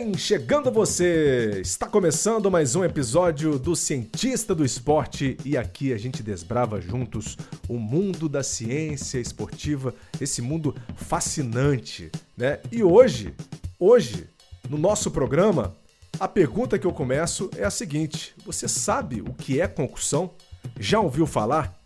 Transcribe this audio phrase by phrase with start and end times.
[0.00, 1.60] Vem chegando você!
[1.60, 7.36] Está começando mais um episódio do Cientista do Esporte e aqui a gente desbrava juntos
[7.68, 12.60] o mundo da ciência esportiva, esse mundo fascinante, né?
[12.70, 13.34] E hoje,
[13.76, 14.30] hoje,
[14.70, 15.76] no nosso programa,
[16.20, 20.30] a pergunta que eu começo é a seguinte: você sabe o que é concussão?
[20.78, 21.76] Já ouviu falar?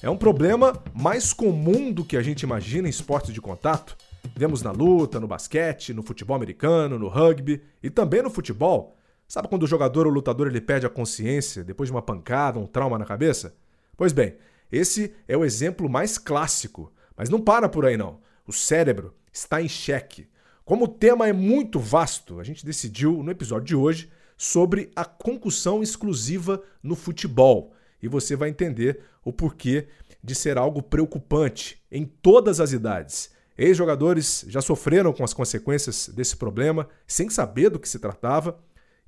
[0.00, 3.96] É um problema mais comum do que a gente imagina em esportes de contato?
[4.36, 8.96] Vemos na luta, no basquete, no futebol americano, no rugby e também no futebol.
[9.26, 12.66] Sabe quando o jogador ou lutador ele perde a consciência depois de uma pancada, um
[12.66, 13.54] trauma na cabeça?
[13.96, 14.36] Pois bem,
[14.70, 16.92] esse é o exemplo mais clássico.
[17.16, 18.20] Mas não para por aí não.
[18.46, 20.28] O cérebro está em xeque.
[20.64, 25.04] Como o tema é muito vasto, a gente decidiu no episódio de hoje sobre a
[25.04, 27.72] concussão exclusiva no futebol.
[28.00, 29.88] E você vai entender o porquê
[30.22, 33.30] de ser algo preocupante em todas as idades.
[33.58, 38.56] Ex-jogadores já sofreram com as consequências desse problema sem saber do que se tratava.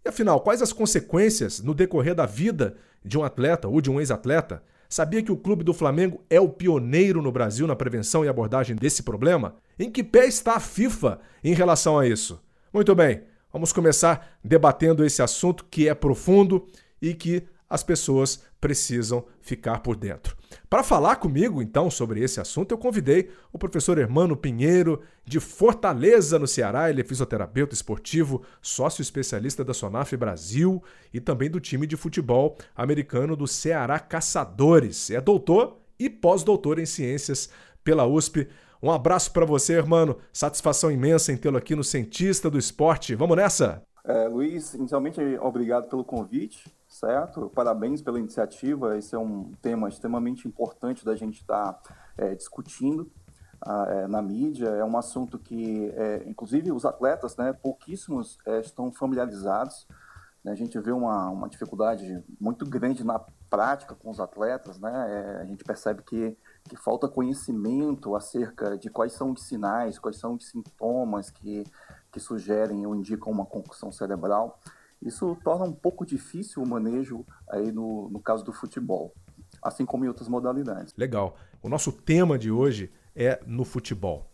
[0.04, 4.00] E afinal, quais as consequências no decorrer da vida de um atleta ou de um
[4.00, 4.60] ex-atleta?
[4.88, 8.74] Sabia que o Clube do Flamengo é o pioneiro no Brasil na prevenção e abordagem
[8.74, 9.54] desse problema?
[9.78, 12.42] Em que pé está a FIFA em relação a isso?
[12.72, 16.66] Muito bem, vamos começar debatendo esse assunto que é profundo
[17.00, 20.39] e que as pessoas precisam ficar por dentro.
[20.70, 26.38] Para falar comigo, então, sobre esse assunto, eu convidei o professor Hermano Pinheiro, de Fortaleza,
[26.38, 26.88] no Ceará.
[26.88, 30.80] Ele é fisioterapeuta esportivo, sócio especialista da Sonaf Brasil
[31.12, 35.10] e também do time de futebol americano do Ceará Caçadores.
[35.10, 37.50] É doutor e pós-doutor em ciências
[37.82, 38.46] pela USP.
[38.80, 40.18] Um abraço para você, hermano.
[40.32, 43.16] Satisfação imensa em tê-lo aqui no Cientista do Esporte.
[43.16, 43.82] Vamos nessa?
[44.04, 47.48] É, Luiz, inicialmente, obrigado pelo convite certo?
[47.54, 48.98] Parabéns pela iniciativa.
[48.98, 53.10] Esse é um tema extremamente importante da gente estar tá, é, discutindo
[53.62, 54.66] ah, é, na mídia.
[54.66, 59.86] É um assunto que, é, inclusive, os atletas, né, pouquíssimos é, estão familiarizados.
[60.42, 60.50] Né?
[60.50, 64.80] A gente vê uma, uma dificuldade muito grande na prática com os atletas.
[64.80, 64.90] Né?
[64.90, 66.36] É, a gente percebe que,
[66.68, 71.62] que falta conhecimento acerca de quais são os sinais, quais são os sintomas que,
[72.10, 74.60] que sugerem ou indicam uma concussão cerebral.
[75.00, 79.14] Isso torna um pouco difícil o manejo aí no, no caso do futebol,
[79.62, 80.92] assim como em outras modalidades.
[80.96, 81.36] Legal.
[81.62, 84.30] O nosso tema de hoje é no futebol.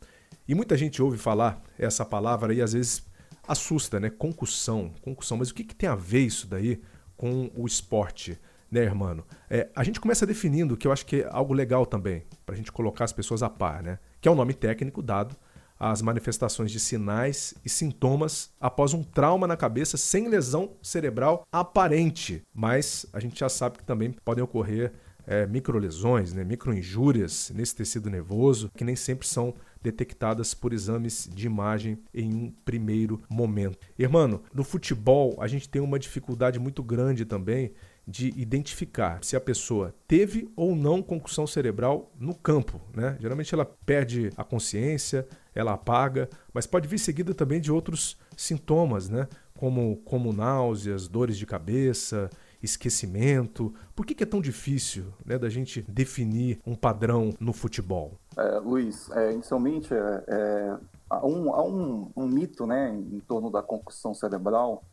[0.48, 3.04] E muita gente ouve falar essa palavra e às vezes
[3.46, 4.10] assusta, né?
[4.10, 5.36] Concussão, concussão.
[5.36, 6.82] Mas o que, que tem a ver isso daí
[7.16, 8.38] com o esporte,
[8.70, 9.24] né, irmão?
[9.48, 12.58] É, a gente começa definindo, que eu acho que é algo legal também, para a
[12.58, 13.98] gente colocar as pessoas a par, né?
[14.20, 15.36] Que é o nome técnico dado
[15.78, 22.42] as manifestações de sinais e sintomas após um trauma na cabeça sem lesão cerebral aparente.
[22.54, 24.92] Mas a gente já sabe que também podem ocorrer
[25.26, 31.46] é, microlesões, né, microinjúrias nesse tecido nervoso, que nem sempre são detectadas por exames de
[31.46, 33.78] imagem em um primeiro momento.
[33.98, 37.72] Irmão, no futebol a gente tem uma dificuldade muito grande também
[38.06, 42.80] de identificar se a pessoa teve ou não concussão cerebral no campo.
[42.94, 43.16] Né?
[43.18, 49.08] Geralmente ela perde a consciência, ela apaga, mas pode vir seguida também de outros sintomas,
[49.08, 49.26] né?
[49.56, 52.30] como, como náuseas, dores de cabeça,
[52.62, 53.74] esquecimento.
[53.94, 58.18] Por que, que é tão difícil né, da gente definir um padrão no futebol?
[58.36, 60.76] É, Luiz, é, inicialmente é, é,
[61.10, 64.84] há, um, há um, um, mito né, em torno da concussão cerebral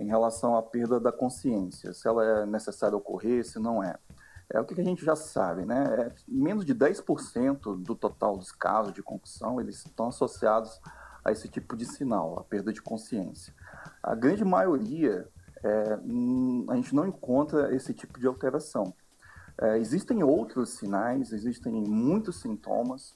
[0.00, 3.96] em relação à perda da consciência, se ela é necessária ocorrer, se não é.
[4.52, 5.84] É o que a gente já sabe, né?
[6.00, 10.80] É, menos de 10% do total dos casos de concussão, eles estão associados
[11.22, 13.54] a esse tipo de sinal, a perda de consciência.
[14.02, 15.28] A grande maioria,
[15.62, 15.98] é,
[16.70, 18.94] a gente não encontra esse tipo de alteração.
[19.60, 23.14] É, existem outros sinais, existem muitos sintomas,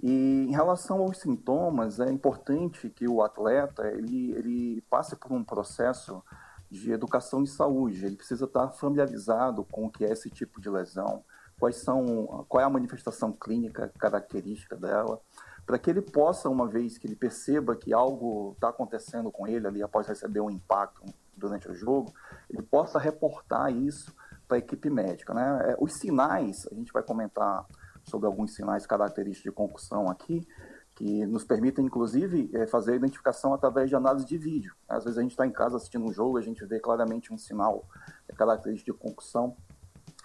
[0.00, 5.44] e em relação aos sintomas, é importante que o atleta ele, ele passe por um
[5.44, 6.22] processo
[6.70, 8.06] de educação de saúde.
[8.06, 11.22] Ele precisa estar familiarizado com o que é esse tipo de lesão,
[11.58, 15.20] quais são, qual é a manifestação clínica característica dela,
[15.66, 19.66] para que ele possa, uma vez que ele perceba que algo está acontecendo com ele
[19.66, 21.04] ali após receber um impacto
[21.36, 22.12] durante o jogo,
[22.48, 24.14] ele possa reportar isso
[24.48, 25.32] para a equipe médica.
[25.34, 25.72] Né?
[25.72, 27.66] É, os sinais, a gente vai comentar
[28.04, 30.46] sobre alguns sinais característicos de concussão aqui,
[30.94, 34.74] que nos permitem, inclusive, é, fazer a identificação através de análise de vídeo.
[34.88, 37.38] Às vezes a gente está em casa assistindo um jogo, a gente vê claramente um
[37.38, 37.84] sinal
[38.28, 39.56] é, característico de concussão,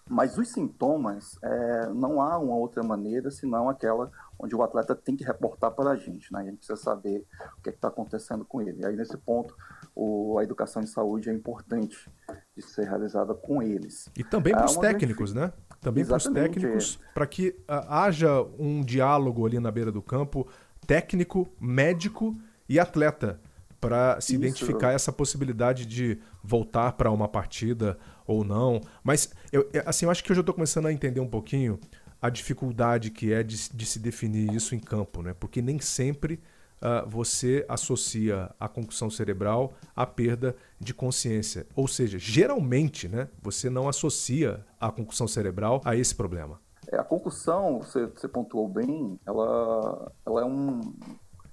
[0.10, 5.16] mas os sintomas, é, não há uma outra maneira senão aquela onde o atleta tem
[5.16, 6.42] que reportar para a gente, né?
[6.42, 7.26] a gente precisa saber
[7.58, 8.82] o que é está acontecendo com ele.
[8.82, 9.56] E aí, nesse ponto,
[9.96, 12.10] o, a educação em saúde é importante
[12.56, 14.10] de ser realizada com eles.
[14.16, 15.52] E também para os técnicos, né?
[15.82, 20.48] Também para os técnicos, para que uh, haja um diálogo ali na beira do campo,
[20.86, 22.36] técnico, médico
[22.68, 23.40] e atleta,
[23.80, 24.44] para se Isso.
[24.44, 28.82] identificar essa possibilidade de voltar para uma partida ou não.
[29.04, 31.80] Mas eu, é, assim, eu acho que eu já estou começando a entender um pouquinho
[32.22, 35.36] a dificuldade que é de, de se definir isso em campo, né?
[35.40, 36.40] Porque nem sempre
[36.82, 41.66] uh, você associa a concussão cerebral à perda de consciência.
[41.76, 46.60] Ou seja, geralmente, né, você não associa a concussão cerebral a esse problema.
[46.90, 50.94] É, a concussão, você, você pontuou bem, ela, ela é um,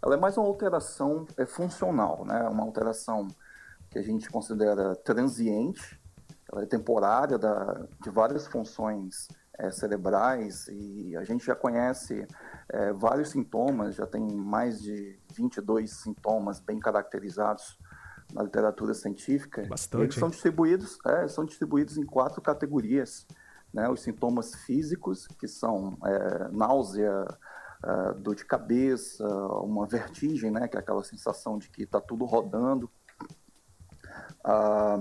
[0.00, 2.46] ela é mais uma alteração é, funcional, né?
[2.48, 3.26] Uma alteração
[3.90, 6.00] que a gente considera transiente,
[6.52, 9.26] ela é temporária da, de várias funções
[9.58, 12.26] é, cerebrais e a gente já conhece
[12.68, 17.78] é, vários sintomas, já tem mais de 22 sintomas bem caracterizados
[18.32, 19.66] na literatura científica.
[19.68, 20.04] Bastante.
[20.04, 23.26] Eles são distribuídos, é, são distribuídos em quatro categorias.
[23.72, 23.88] Né?
[23.88, 27.26] Os sintomas físicos, que são é, náusea,
[28.20, 29.26] dor de cabeça,
[29.58, 30.66] uma vertigem, né?
[30.66, 32.90] que é aquela sensação de que está tudo rodando.
[34.42, 34.96] A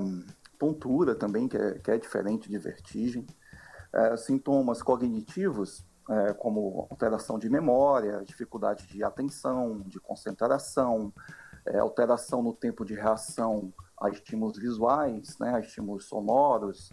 [0.59, 3.25] tontura também, que é, que é diferente de vertigem.
[3.93, 11.13] É, sintomas cognitivos, é, como alteração de memória, dificuldade de atenção, de concentração,
[11.65, 16.91] é, alteração no tempo de reação a estímulos visuais, né, a estímulos sonoros,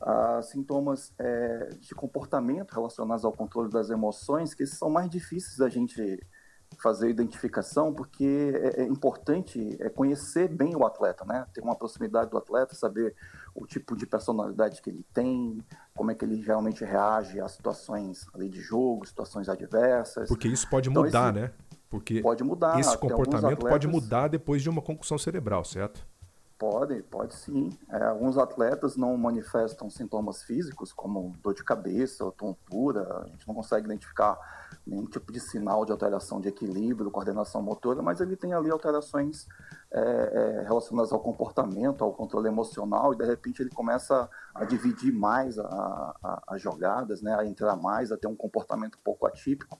[0.00, 5.68] a sintomas é, de comportamento relacionados ao controle das emoções, que são mais difíceis da
[5.68, 6.20] gente
[6.82, 11.46] fazer identificação, porque é, é, importante é conhecer bem o atleta, né?
[11.52, 13.14] Ter uma proximidade do atleta, saber
[13.54, 15.58] o tipo de personalidade que ele tem,
[15.94, 20.28] como é que ele realmente reage a situações ali de jogo, situações adversas.
[20.28, 21.40] Porque isso pode então, mudar, esse...
[21.40, 21.52] né?
[21.88, 22.78] Porque pode mudar.
[22.78, 23.70] Esse comportamento atletas...
[23.70, 26.06] pode mudar depois de uma concussão cerebral, certo?
[26.58, 27.76] Pode, pode sim.
[27.90, 33.24] É, alguns atletas não manifestam sintomas físicos, como dor de cabeça ou tontura.
[33.24, 34.38] A gente não consegue identificar
[34.86, 39.46] nenhum tipo de sinal de alteração de equilíbrio, coordenação motora, mas ele tem ali alterações
[39.92, 45.12] é, é, relacionadas ao comportamento, ao controle emocional, e de repente ele começa a dividir
[45.12, 45.58] mais
[46.46, 49.78] as jogadas, né, a entrar mais, a ter um comportamento pouco atípico.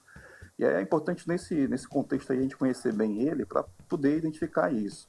[0.58, 4.70] E é importante nesse, nesse contexto aí a gente conhecer bem ele para poder identificar
[4.70, 5.06] isso.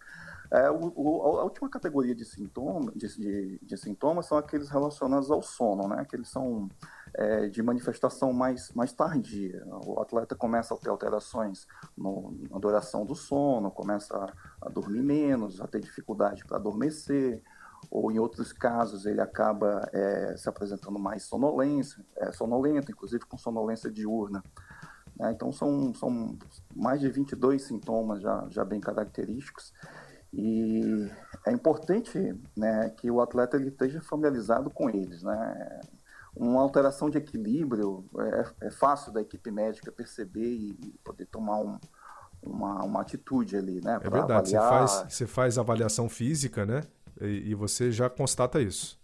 [0.52, 5.30] É, o, o, a última categoria de sintomas, de, de, de, sintomas são aqueles relacionados
[5.30, 5.98] ao sono, né?
[6.00, 6.70] Aqueles são
[7.14, 9.66] é, de manifestação mais, mais tardia.
[9.86, 11.68] O atleta começa a ter alterações
[11.98, 17.44] no, na duração do sono, começa a, a dormir menos, a ter dificuldade para adormecer,
[17.92, 23.38] ou em outros casos ele acaba é, se apresentando mais sonolência, é, sonolento, inclusive com
[23.38, 24.42] sonolência diurna.
[25.18, 25.32] Né?
[25.32, 26.38] Então são, são
[26.76, 29.74] mais de 22 sintomas já, já bem característicos
[30.34, 31.10] e
[31.46, 35.24] é importante né, que o atleta ele esteja familiarizado com eles.
[35.24, 35.80] Né?
[36.36, 38.06] Uma alteração de equilíbrio
[38.62, 41.80] é, é fácil da equipe médica perceber e poder tomar um,
[42.42, 43.96] uma, uma atitude ali, né?
[44.02, 44.88] É verdade, avaliar...
[44.88, 46.84] você, faz, você faz avaliação física, né?
[47.20, 49.00] E, e, você já constata isso.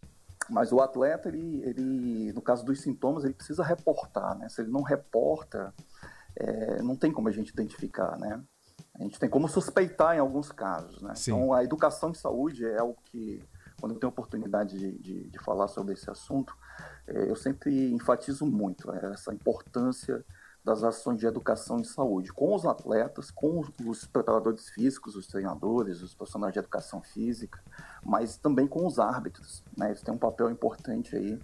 [0.50, 4.48] Mas o atleta, ele, ele, no caso dos sintomas, ele precisa reportar, né?
[4.50, 5.74] Se ele não reporta,
[6.36, 8.44] é, não tem como a gente identificar, né?
[8.96, 11.16] A gente tem como suspeitar em alguns casos, né?
[11.16, 11.32] Sim.
[11.32, 13.44] Então, a educação de saúde é algo que,
[13.80, 16.56] quando eu tenho oportunidade de, de, de falar sobre esse assunto,
[17.08, 20.24] é, eu sempre enfatizo muito é, essa importância
[20.64, 25.28] das ações de educação em saúde com os atletas, com os, os preparadores físicos, os
[25.28, 27.60] treinadores, os profissionais de educação física,
[28.04, 29.62] mas também com os árbitros.
[29.76, 29.88] Né?
[29.88, 31.38] Eles têm um papel importante aí.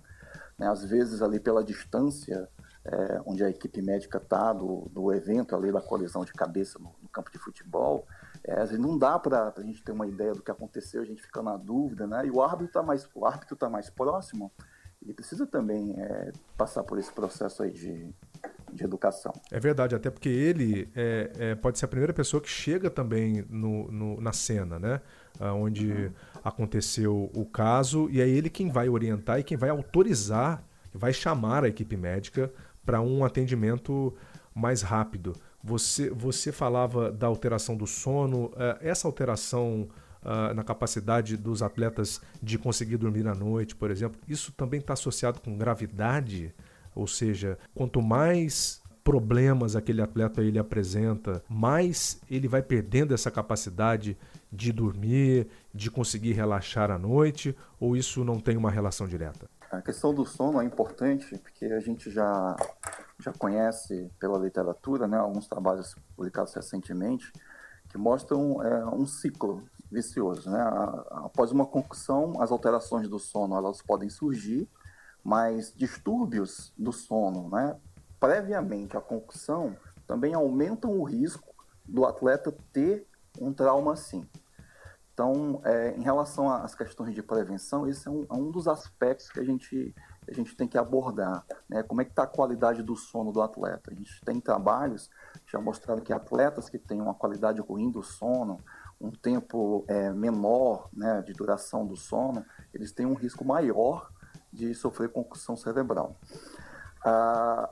[0.58, 0.70] Né?
[0.70, 2.48] Às vezes, ali pela distância,
[2.92, 6.96] é, onde a equipe médica está do, do evento ali da colisão de cabeça no,
[7.02, 8.08] no campo de futebol,
[8.44, 11.42] é, não dá para a gente ter uma ideia do que aconteceu, a gente fica
[11.42, 12.26] na dúvida, né?
[12.26, 14.52] E o árbitro está mais, o árbitro tá mais próximo,
[15.02, 18.10] ele precisa também é, passar por esse processo aí de,
[18.74, 19.34] de educação.
[19.52, 23.46] É verdade, até porque ele é, é, pode ser a primeira pessoa que chega também
[23.50, 25.02] no, no na cena, né?
[25.40, 26.12] Onde uhum.
[26.44, 30.62] aconteceu o caso, e é ele quem vai orientar e quem vai autorizar,
[30.94, 32.52] vai chamar a equipe médica
[32.86, 34.14] para um atendimento
[34.54, 35.36] mais rápido.
[35.64, 39.90] Você, você falava da alteração do sono, eh, essa alteração
[40.24, 44.94] uh, na capacidade dos atletas de conseguir dormir à noite, por exemplo, isso também está
[44.94, 46.54] associado com gravidade?
[46.96, 54.18] Ou seja, quanto mais problemas aquele atleta ele apresenta, mais ele vai perdendo essa capacidade
[54.52, 59.50] de dormir, de conseguir relaxar à noite, ou isso não tem uma relação direta?
[59.72, 62.56] A questão do sono é importante porque a gente já,
[63.20, 67.32] já conhece pela literatura, né, alguns trabalhos publicados recentemente,
[67.88, 70.50] que mostram é, um ciclo vicioso.
[70.50, 70.60] Né?
[71.12, 74.68] Após uma concussão, as alterações do sono elas podem surgir,
[75.24, 77.76] mas distúrbios do sono, né,
[78.20, 81.54] previamente à concussão, também aumentam o risco
[81.86, 83.06] do atleta ter
[83.40, 84.28] um trauma sim.
[85.20, 89.30] Então, é, em relação às questões de prevenção, esse é um, é um dos aspectos
[89.30, 89.94] que a gente,
[90.26, 91.46] a gente tem que abordar.
[91.68, 91.84] Né?
[91.84, 93.92] Como é que está a qualidade do sono do atleta?
[93.92, 95.10] A gente tem trabalhos
[95.46, 98.62] que já mostraram que atletas que têm uma qualidade ruim do sono,
[98.98, 104.10] um tempo é, menor né, de duração do sono, eles têm um risco maior
[104.54, 106.16] de sofrer concussão cerebral.
[107.04, 107.70] A,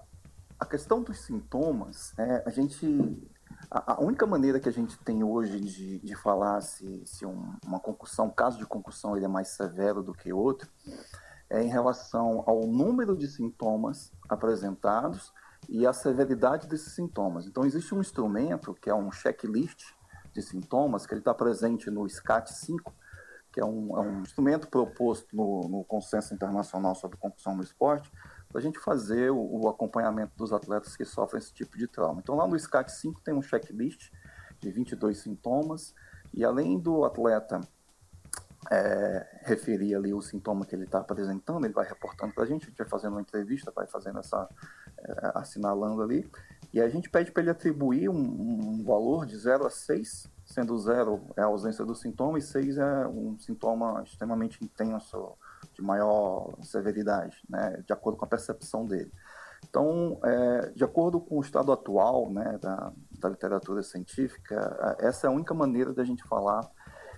[0.60, 3.26] a questão dos sintomas, é, a gente
[3.70, 7.80] a, única maneira que a gente tem hoje de, de falar se, se um, uma
[7.80, 10.70] concussão, um caso de concussão ele é mais severo do que outro,
[11.50, 15.34] é em relação ao número de sintomas apresentados
[15.68, 17.46] e a severidade desses sintomas.
[17.46, 19.84] Então, existe um instrumento que é um checklist
[20.34, 22.94] de sintomas, que ele está presente no SCAT-5,
[23.52, 28.12] que é um, é um, instrumento proposto no, no Consenso Internacional sobre Concussão no Esporte,
[28.50, 32.22] para a gente fazer o, o, acompanhamento dos atletas que sofrem esse tipo de trauma.
[32.22, 34.12] Então, lá no SCAT-5 tem um checklist
[34.60, 35.94] de 22 sintomas,
[36.34, 37.62] e além do atleta
[38.72, 42.66] é, referir ali o sintoma que ele está apresentando, ele vai reportando para a gente,
[42.66, 44.50] a gente vai fazendo uma entrevista, vai fazendo essa,
[44.98, 46.30] é, assinalando ali,
[46.74, 50.78] e a gente pede para ele atribuir um, um, valor de 0 a 6, sendo
[50.78, 55.38] 0 é a ausência do sintoma e 6 é um sintoma extremamente intenso,
[55.74, 59.12] de maior severidade, né, de acordo com a percepção dele.
[59.68, 65.30] Então, é, de acordo com o estado atual né, da, da literatura científica, essa é
[65.30, 66.70] a única maneira da gente falar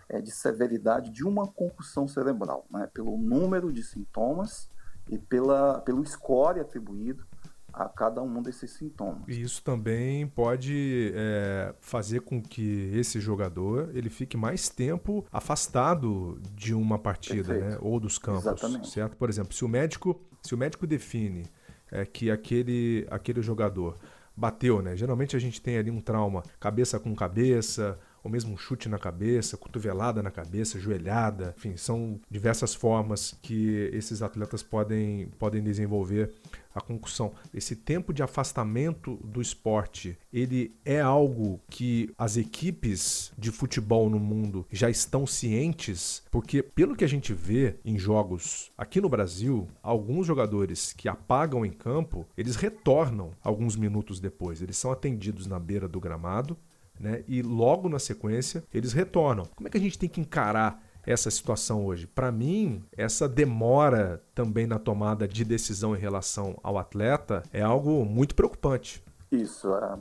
[0.08, 4.70] é, de severidade de uma concussão cerebral, né, pelo número de sintomas
[5.10, 7.26] e pela, pelo score atribuído
[7.74, 9.24] a cada um desses sintomas.
[9.28, 16.40] E isso também pode é, fazer com que esse jogador ele fique mais tempo afastado
[16.54, 17.78] de uma partida, né?
[17.82, 18.90] ou dos campos, Exatamente.
[18.90, 19.18] certo?
[19.18, 21.46] Por exemplo, se o médico, se o médico define
[21.92, 23.98] é, que aquele, aquele jogador
[24.36, 24.96] bateu, né?
[24.96, 28.00] Geralmente a gente tem ali um trauma cabeça com cabeça,
[28.30, 33.90] ou mesmo um chute na cabeça, cotovelada na cabeça, joelhada, enfim, são diversas formas que
[33.92, 36.32] esses atletas podem, podem desenvolver
[36.74, 37.34] a concussão.
[37.52, 44.20] Esse tempo de afastamento do esporte, ele é algo que as equipes de futebol no
[44.20, 49.68] mundo já estão cientes, porque pelo que a gente vê em jogos aqui no Brasil,
[49.82, 54.62] alguns jogadores que apagam em campo, eles retornam alguns minutos depois.
[54.62, 56.56] Eles são atendidos na beira do gramado
[57.00, 57.24] né?
[57.28, 59.46] E logo na sequência eles retornam.
[59.56, 62.06] Como é que a gente tem que encarar essa situação hoje?
[62.06, 68.04] Para mim, essa demora também na tomada de decisão em relação ao atleta é algo
[68.06, 69.04] muito preocupante.
[69.32, 69.98] Isso, é,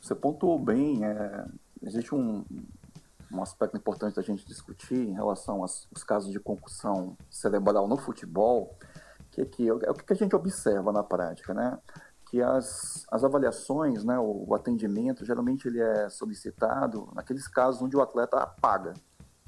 [0.00, 1.04] você pontuou bem.
[1.04, 1.44] É,
[1.82, 2.44] existe um,
[3.30, 8.76] um aspecto importante da gente discutir em relação aos, casos de concussão cerebral no futebol,
[9.30, 11.78] que, é que é o que a gente observa na prática, né?
[12.30, 17.96] Que as, as avaliações, né, o, o, atendimento, geralmente ele é solicitado naqueles casos onde
[17.96, 18.94] o atleta apaga.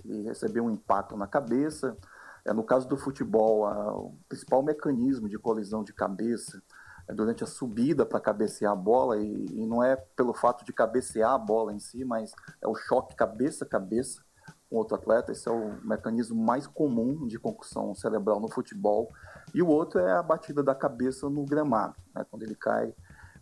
[0.04, 1.96] Ele recebeu um impacto na cabeça.
[2.44, 6.60] É, no caso do futebol, a, o principal mecanismo de colisão de cabeça
[7.08, 10.72] é durante a subida para cabecear a bola, e, e não é pelo fato de
[10.72, 14.22] cabecear a bola em si, mas é o choque cabeça-cabeça
[14.68, 15.30] com outro atleta.
[15.30, 19.12] Esse é o mecanismo mais comum de concussão cerebral no futebol
[19.54, 22.24] e o outro é a batida da cabeça no gramado, né?
[22.30, 22.94] quando ele cai,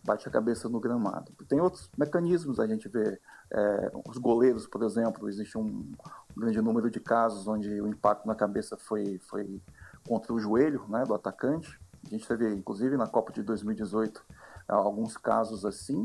[0.05, 1.33] bate a cabeça no gramado.
[1.49, 3.21] Tem outros mecanismos, a gente vê
[3.53, 5.93] é, os goleiros, por exemplo, existe um,
[6.37, 9.61] grande número de casos onde o impacto na cabeça foi, foi
[10.07, 11.79] contra o joelho né, do atacante.
[12.07, 14.25] A gente teve, inclusive, na Copa de 2018,
[14.69, 16.05] alguns casos assim,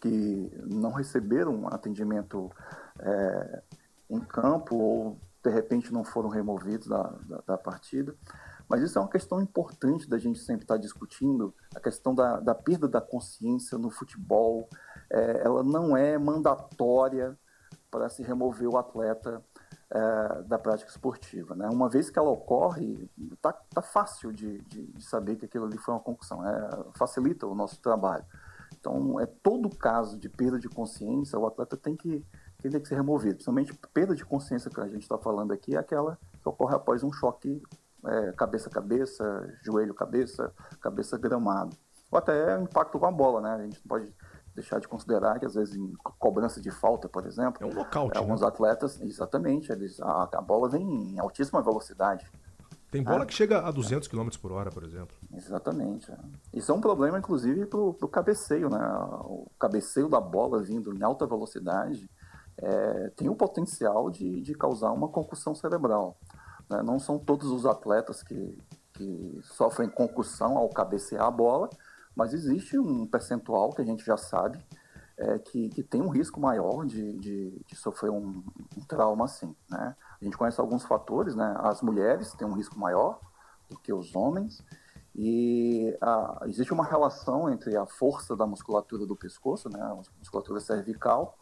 [0.00, 2.50] que não receberam atendimento
[2.98, 3.62] é,
[4.10, 8.14] em campo ou de repente não foram removidos da, da, da partida.
[8.68, 12.54] Mas isso é uma questão importante da gente sempre estar discutindo, a questão da, da
[12.54, 14.68] perda da consciência no futebol.
[15.10, 17.38] É, ela não é mandatória
[17.90, 19.42] para se remover o atleta
[19.90, 21.54] é, da prática esportiva.
[21.54, 21.68] Né?
[21.68, 25.78] Uma vez que ela ocorre, está tá fácil de, de, de, saber que aquilo ali
[25.78, 28.24] foi uma concussão, é, facilita o nosso trabalho.
[28.78, 32.24] Então, é todo caso de perda de consciência, o atleta tem que,
[32.60, 33.36] tem que ser removido.
[33.36, 37.02] Principalmente perda de consciência que a gente está falando aqui é aquela que ocorre após
[37.02, 37.62] um choque
[38.06, 41.76] é, cabeça cabeça, joelho cabeça, cabeça gramado.
[42.10, 43.54] Ou até impacto com a bola, né?
[43.54, 44.14] A gente não pode
[44.54, 48.16] deixar de considerar que às vezes em cobrança de falta, por exemplo, é um nocaute,
[48.16, 48.46] alguns né?
[48.46, 52.26] atletas, exatamente, eles, a, a, bola vem em altíssima velocidade.
[52.90, 53.26] Tem bola é.
[53.26, 55.14] que chega a 200 km por hora, por exemplo.
[55.34, 56.10] Exatamente.
[56.10, 56.16] É.
[56.54, 58.78] Isso é um problema, inclusive, para o cabeceio, né?
[59.24, 62.08] O cabeceio da bola vindo em alta velocidade
[62.58, 66.16] é, tem o potencial de, de causar uma concussão cerebral.
[66.68, 66.82] Né?
[66.82, 68.58] Não são todos os atletas que,
[68.92, 71.68] que sofrem concussão ao cabecear a bola,
[72.14, 74.58] mas existe um percentual que a gente já sabe
[75.18, 78.44] é, que, que tem um risco maior de, de, de sofrer um,
[78.76, 79.96] um, trauma assim, né?
[80.20, 81.54] A gente conhece alguns fatores, né?
[81.58, 83.18] As mulheres têm um risco maior
[83.68, 84.62] do que os homens
[85.14, 89.80] e a, existe uma relação entre a força da musculatura do pescoço, né?
[89.80, 91.36] A musculatura cervical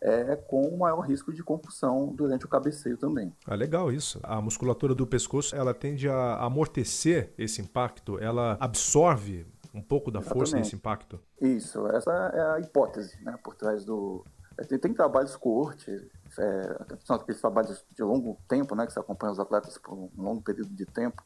[0.00, 3.32] é, com o maior risco de concussão durante o cabeceio também.
[3.46, 4.20] Ah, legal isso.
[4.22, 10.20] A musculatura do pescoço ela tende a amortecer esse impacto, ela absorve um pouco da
[10.20, 10.38] Exatamente.
[10.38, 11.20] força desse impacto.
[11.40, 14.24] Isso, essa é a hipótese né, por trás do.
[14.56, 15.90] É, tem, tem trabalhos coorte,
[16.38, 20.10] é, são aqueles trabalhos de longo tempo, né, que você acompanha os atletas por um
[20.16, 21.22] longo período de tempo.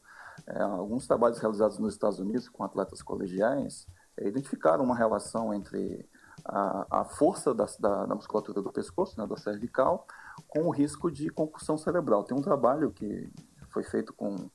[0.47, 3.87] É, alguns trabalhos realizados nos Estados Unidos com atletas colegiais
[4.19, 6.09] é, identificaram uma relação entre
[6.45, 10.07] a, a força da, da, da, musculatura do pescoço, né, da cervical,
[10.49, 12.25] com o risco de concussão cerebral.
[12.25, 13.31] Tem um trabalho que
[13.71, 14.51] foi feito com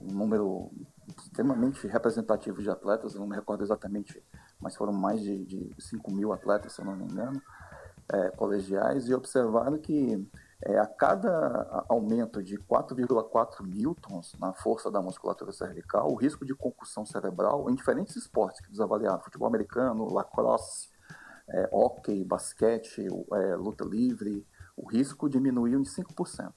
[0.00, 0.70] um número
[1.18, 4.22] extremamente representativo de atletas, eu não me recordo exatamente,
[4.60, 7.40] mas foram mais de, de 5 mil atletas, se eu não me engano,
[8.12, 10.28] é, colegiais, e observaram que
[10.62, 16.54] é, a cada aumento de 4,4 newtons na força da musculatura cervical, o risco de
[16.54, 20.93] concussão cerebral em diferentes esportes que eles avaliaram, futebol americano, lacrosse,
[21.48, 24.46] é, hockey, basquete, é, luta livre,
[24.76, 26.52] o risco diminuiu em 5%.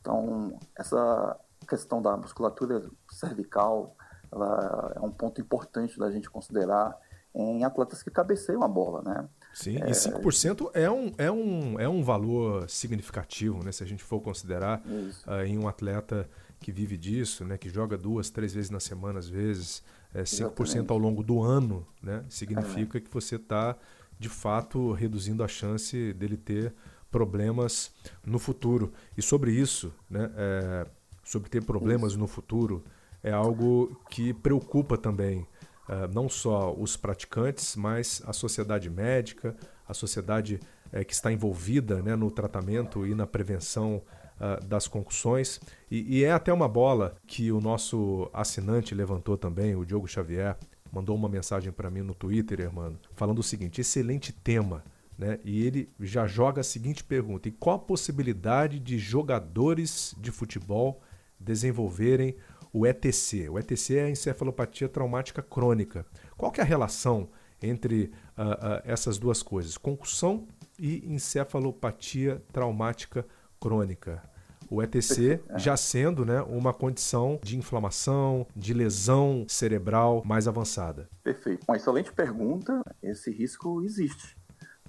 [0.00, 1.38] Então, essa
[1.68, 3.96] questão da musculatura cervical
[4.32, 6.96] ela é um ponto importante da gente considerar
[7.34, 9.28] em atletas que cabeceiam a bola, né?
[9.52, 9.90] Sim, é...
[9.90, 13.72] e 5% é um, é, um, é um valor significativo, né?
[13.72, 14.82] Se a gente for considerar
[15.26, 16.28] uh, em um atleta
[16.60, 17.58] que vive disso, né?
[17.58, 19.82] Que joga duas, três vezes na semana, às vezes,
[20.14, 20.90] é, 5% Exatamente.
[20.90, 22.24] ao longo do ano, né?
[22.28, 23.00] Significa é.
[23.00, 23.76] que você está,
[24.18, 26.74] de fato, reduzindo a chance dele ter
[27.10, 27.92] problemas
[28.24, 28.92] no futuro.
[29.16, 30.30] E sobre isso, né?
[30.36, 30.86] É,
[31.24, 32.20] sobre ter problemas isso.
[32.20, 32.84] no futuro,
[33.22, 35.46] é algo que preocupa também
[35.88, 40.60] uh, não só os praticantes, mas a sociedade médica, a sociedade
[40.92, 44.02] uh, que está envolvida né, no tratamento e na prevenção
[44.40, 45.60] uh, das concussões.
[45.90, 50.56] E, e, é até uma bola que o nosso assinante levantou também, o Diogo Xavier,
[50.92, 54.84] mandou uma mensagem para mim no Twitter, irmão, falando o seguinte: excelente tema.
[55.18, 55.38] Né?
[55.44, 61.00] E ele já joga a seguinte pergunta: e qual a possibilidade de jogadores de futebol
[61.38, 62.36] desenvolverem
[62.72, 63.48] o ETC.
[63.48, 66.04] O ETC é a encefalopatia traumática crônica.
[66.36, 67.28] Qual que é a relação
[67.62, 70.46] entre uh, uh, essas duas coisas, concussão
[70.78, 73.26] e encefalopatia traumática
[73.60, 74.22] crônica?
[74.70, 75.58] O ETC é.
[75.58, 81.08] já sendo né, uma condição de inflamação, de lesão cerebral mais avançada.
[81.22, 81.64] Perfeito.
[81.68, 82.82] Uma excelente pergunta.
[83.02, 84.36] Esse risco existe.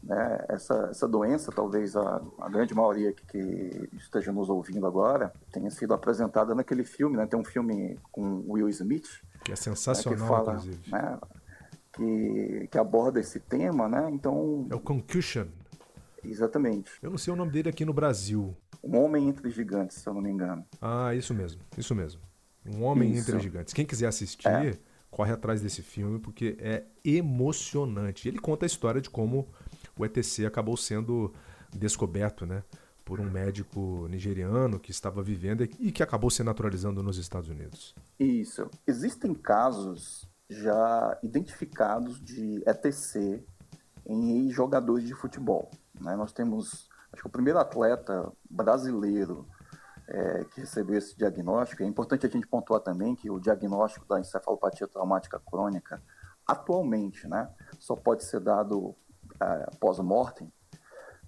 [0.03, 0.45] Né?
[0.49, 5.69] Essa, essa doença, talvez a, a grande maioria que, que, esteja nos ouvindo agora, tenha
[5.69, 7.25] sido apresentada naquele filme, né?
[7.25, 9.21] tem um filme com Will Smith.
[9.43, 10.25] Que é sensacional, né?
[10.25, 10.91] que fala, inclusive.
[10.91, 11.19] Né?
[11.93, 14.07] Que, que aborda esse tema, né?
[14.11, 14.67] Então...
[14.69, 15.47] É o Concussion.
[16.29, 16.91] Exatamente.
[17.01, 18.55] Eu não sei o nome dele aqui no Brasil.
[18.83, 20.65] Um Homem Entre Gigantes, se eu não me engano.
[20.81, 22.21] Ah, isso mesmo, isso mesmo.
[22.65, 23.29] Um Homem isso.
[23.29, 23.73] Entre Gigantes.
[23.73, 24.77] Quem quiser assistir, é.
[25.09, 28.27] corre atrás desse filme, porque é emocionante.
[28.27, 29.47] Ele conta a história de como
[29.97, 31.33] o ETC acabou sendo
[31.73, 32.63] descoberto, né?
[33.03, 37.95] Por um médico nigeriano que estava vivendo e que acabou se naturalizando nos Estados Unidos.
[38.19, 38.69] Isso.
[38.85, 43.43] Existem casos já identificados de ETC
[44.07, 45.69] em jogadores de futebol.
[45.99, 46.15] Né?
[46.15, 49.47] Nós temos, acho que o primeiro atleta brasileiro
[50.07, 51.83] é, que recebeu esse diagnóstico.
[51.83, 56.01] É importante a gente pontuar também que o diagnóstico da encefalopatia traumática crônica,
[56.47, 60.51] atualmente, né, só pode ser dado uh, pós-mortem,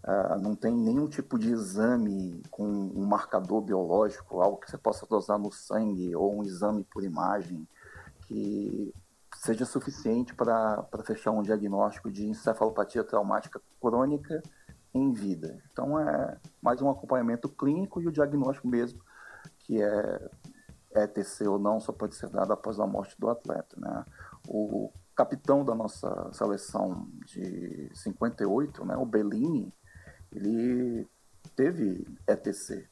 [0.05, 5.05] uh, não tem nenhum tipo de exame com um marcador biológico, algo que você possa
[5.05, 7.67] dosar no sangue ou um exame por imagem
[8.21, 8.93] que
[9.39, 14.43] seja suficiente para fechar um diagnóstico de encefalopatia traumática crônica
[14.93, 15.57] em vida.
[15.71, 19.01] Então é mais um acompanhamento clínico e o diagnóstico mesmo,
[19.59, 20.29] que é
[20.93, 23.79] ETC ou não, só pode ser dado após a morte do atleta.
[23.79, 24.05] Né?
[24.45, 29.73] O capitão da nossa seleção de 58, né, o Bellini,
[30.33, 31.07] ele
[31.55, 32.89] teve ETC.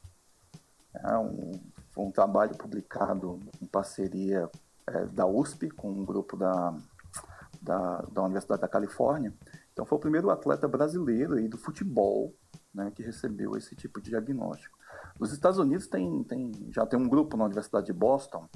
[0.94, 1.52] É um,
[1.90, 4.50] foi um trabalho publicado em parceria
[4.88, 6.76] é, da USP com um grupo da,
[7.60, 9.32] da, da, Universidade da Califórnia.
[9.72, 12.34] Então foi o primeiro atleta brasileiro aí do futebol
[12.74, 14.76] né, que recebeu esse tipo de diagnóstico.
[15.18, 18.48] Nos Estados Unidos tem, tem, já tem um grupo na Universidade de Boston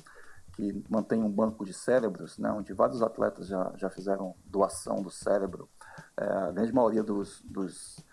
[0.55, 5.11] que mantém um banco de cérebros, né, onde vários atletas já, já fizeram doação do
[5.11, 5.69] cérebro.
[6.17, 8.05] É, a grande maioria dos, dos,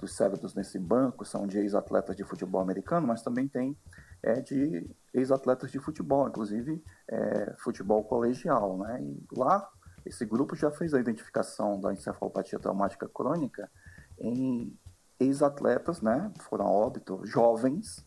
[0.00, 3.76] dos, cérebros nesse banco são de ex-atletas de futebol americano, mas também tem
[4.22, 8.78] é, de ex-atletas de futebol, inclusive é, futebol colegial.
[8.78, 9.70] Né, e lá
[10.04, 13.70] Esse grupo já fez a identificação da encefalopatia traumática crônica
[14.18, 14.76] em
[15.18, 18.04] ex-atletas, né, foram a óbito, jovens,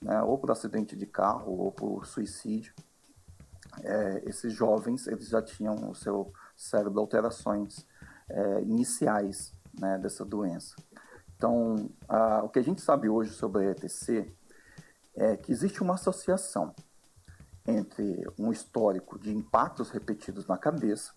[0.00, 2.74] né, ou por acidente de carro ou por suicídio.
[3.82, 7.86] É, esses jovens, eles já tinham o seu cérebro alterações
[8.28, 10.76] é, iniciais né, dessa doença.
[11.36, 14.30] Então, a, o que a gente sabe hoje sobre a ETC
[15.14, 16.74] é que existe uma associação
[17.66, 21.12] entre um histórico de impactos repetidos na cabeça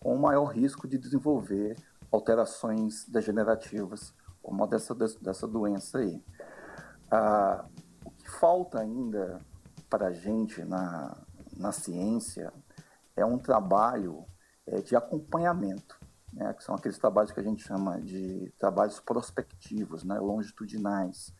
[0.00, 1.76] com o maior risco de desenvolver
[2.10, 6.22] alterações degenerativas, como a dessa, dessa doença aí.
[7.10, 7.64] Ah,
[8.04, 9.40] o que falta ainda
[9.88, 11.16] para a gente na,
[11.56, 12.52] na ciência
[13.14, 14.24] é um trabalho
[14.66, 15.98] é, de acompanhamento,
[16.32, 21.32] né, que são aqueles trabalhos que a gente chama de trabalhos prospectivos, né, longitudinais,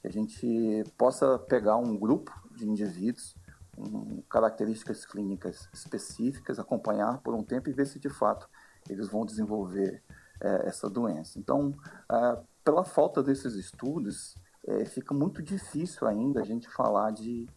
[0.00, 3.34] que a gente possa pegar um grupo de indivíduos
[3.74, 8.48] com características clínicas específicas, acompanhar por um tempo e ver se de fato
[8.88, 10.02] eles vão desenvolver
[10.40, 11.38] é, essa doença.
[11.38, 11.74] Então,
[12.10, 14.36] é, pela falta desses estudos,
[14.66, 17.48] é, fica muito difícil ainda a gente falar de,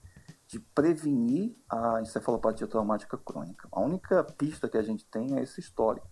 [0.48, 3.68] de prevenir a encefalopatia traumática crônica.
[3.72, 6.08] A única pista que a gente tem é esse histórico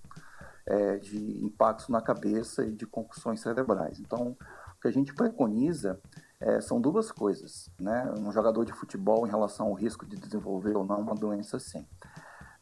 [0.65, 3.99] é, de impactos na cabeça e de concussões cerebrais.
[3.99, 4.37] Então,
[4.75, 5.99] o que a gente preconiza
[6.41, 8.11] é, são duas coisas, né?
[8.17, 11.85] Um jogador de futebol em relação ao risco de desenvolver ou não uma doença assim.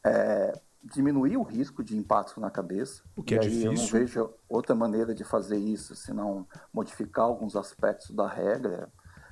[0.03, 0.51] É,
[0.83, 3.01] diminuir o risco de impacto na cabeça.
[3.15, 3.71] O que é difícil.
[3.71, 8.89] Eu não vejo outra maneira de fazer isso, senão modificar alguns aspectos da regra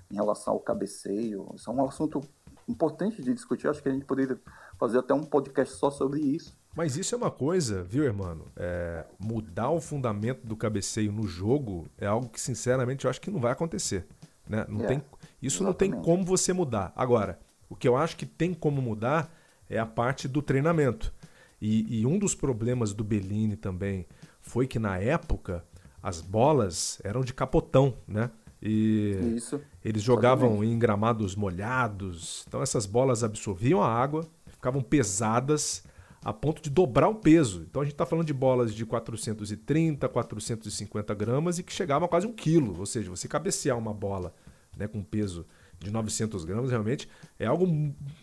[0.10, 1.52] em relação ao cabeceio.
[1.54, 2.22] Isso é um assunto
[2.70, 3.68] importante de discutir.
[3.68, 4.40] Acho que a gente poderia
[4.80, 6.58] fazer até um podcast só sobre isso.
[6.74, 8.46] Mas isso é uma coisa, viu, irmão?
[8.56, 13.32] É, mudar o fundamento do cabeceio no jogo é algo que, sinceramente, eu acho que
[13.32, 14.06] não vai acontecer.
[14.50, 14.66] Né?
[14.68, 15.04] Não é, tem,
[15.42, 15.66] isso exatamente.
[15.66, 16.92] não tem como você mudar.
[16.96, 19.34] Agora, o que eu acho que tem como mudar
[19.70, 21.14] é a parte do treinamento.
[21.62, 24.06] E, e um dos problemas do Bellini também
[24.42, 25.66] foi que na época
[26.02, 28.30] as bolas eram de capotão, né?
[28.62, 30.74] E Isso, eles jogavam exatamente.
[30.74, 32.46] em gramados molhados.
[32.48, 35.84] Então essas bolas absorviam a água, ficavam pesadas
[36.28, 37.66] a ponto de dobrar o peso.
[37.70, 42.10] Então a gente está falando de bolas de 430, 450 gramas e que chegavam a
[42.10, 42.78] quase um quilo.
[42.78, 44.36] Ou seja, você cabecear uma bola
[44.76, 45.46] né, com peso
[45.80, 47.08] de 900 gramas realmente
[47.40, 47.66] é algo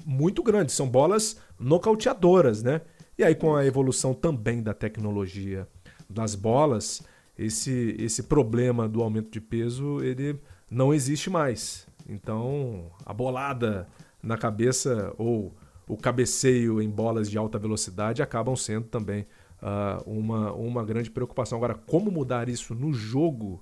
[0.04, 0.70] muito grande.
[0.70, 2.82] São bolas nocauteadoras, né?
[3.16, 5.66] E aí com a evolução também da tecnologia
[6.06, 7.02] das bolas,
[7.38, 10.38] esse, esse problema do aumento de peso ele
[10.70, 11.86] não existe mais.
[12.06, 13.88] Então a bolada
[14.22, 15.54] na cabeça ou
[15.86, 19.26] o cabeceio em bolas de alta velocidade acabam sendo também
[19.62, 21.58] uh, uma, uma grande preocupação.
[21.58, 23.60] Agora, como mudar isso no jogo?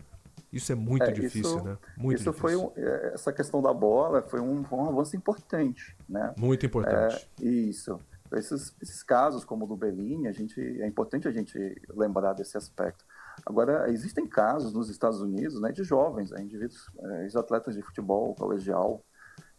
[0.53, 1.79] Isso é muito é, difícil, isso, né?
[1.97, 2.49] Muito isso difícil.
[2.49, 6.35] foi um, é, essa questão da bola foi um, um avanço importante, né?
[6.37, 7.29] Muito importante.
[7.41, 7.99] É, isso.
[8.35, 11.59] Esses, esses casos como o do Bellini, a gente é importante a gente
[11.95, 13.05] lembrar desse aspecto.
[13.47, 18.35] Agora, existem casos nos Estados Unidos, né, de jovens, né, indivíduos, é, ex-atletas de futebol
[18.35, 19.03] colegial,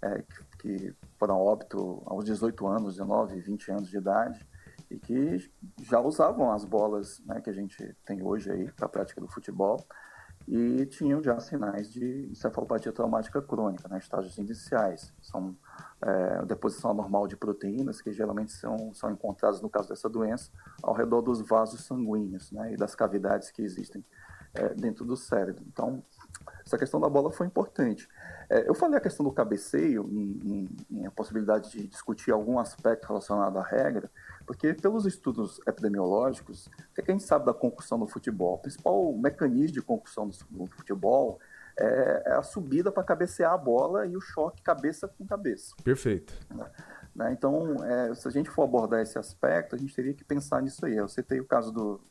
[0.03, 0.23] é,
[0.59, 4.45] que foram óbito aos 18 anos, 19, 20 anos de idade,
[4.91, 8.89] e que já usavam as bolas né, que a gente tem hoje aí para a
[8.89, 9.85] prática do futebol,
[10.45, 15.13] e tinham já sinais de encefalopatia traumática crônica, né, estágios iniciais.
[15.21, 15.55] São
[16.01, 20.93] é, deposição anormal de proteínas que geralmente são, são encontradas, no caso dessa doença, ao
[20.93, 24.03] redor dos vasos sanguíneos né, e das cavidades que existem
[24.53, 25.63] é, dentro do cérebro.
[25.65, 26.03] Então,
[26.73, 28.07] essa questão da bola foi importante.
[28.49, 32.57] É, eu falei a questão do cabeceio, em, em, em, a possibilidade de discutir algum
[32.57, 34.09] aspecto relacionado à regra,
[34.45, 38.55] porque pelos estudos epidemiológicos, o que, é a gente sabe da concussão no futebol?
[38.55, 41.39] O principal mecanismo de concussão no futebol
[41.79, 45.75] é, é a subida para cabecear a bola e o choque cabeça com cabeça.
[45.83, 46.33] Perfeito.
[47.15, 47.31] Né?
[47.31, 50.85] Então, é, se a gente for abordar esse aspecto, a gente teria que pensar nisso
[50.85, 50.95] aí.
[50.95, 52.01] Eu citei o caso do,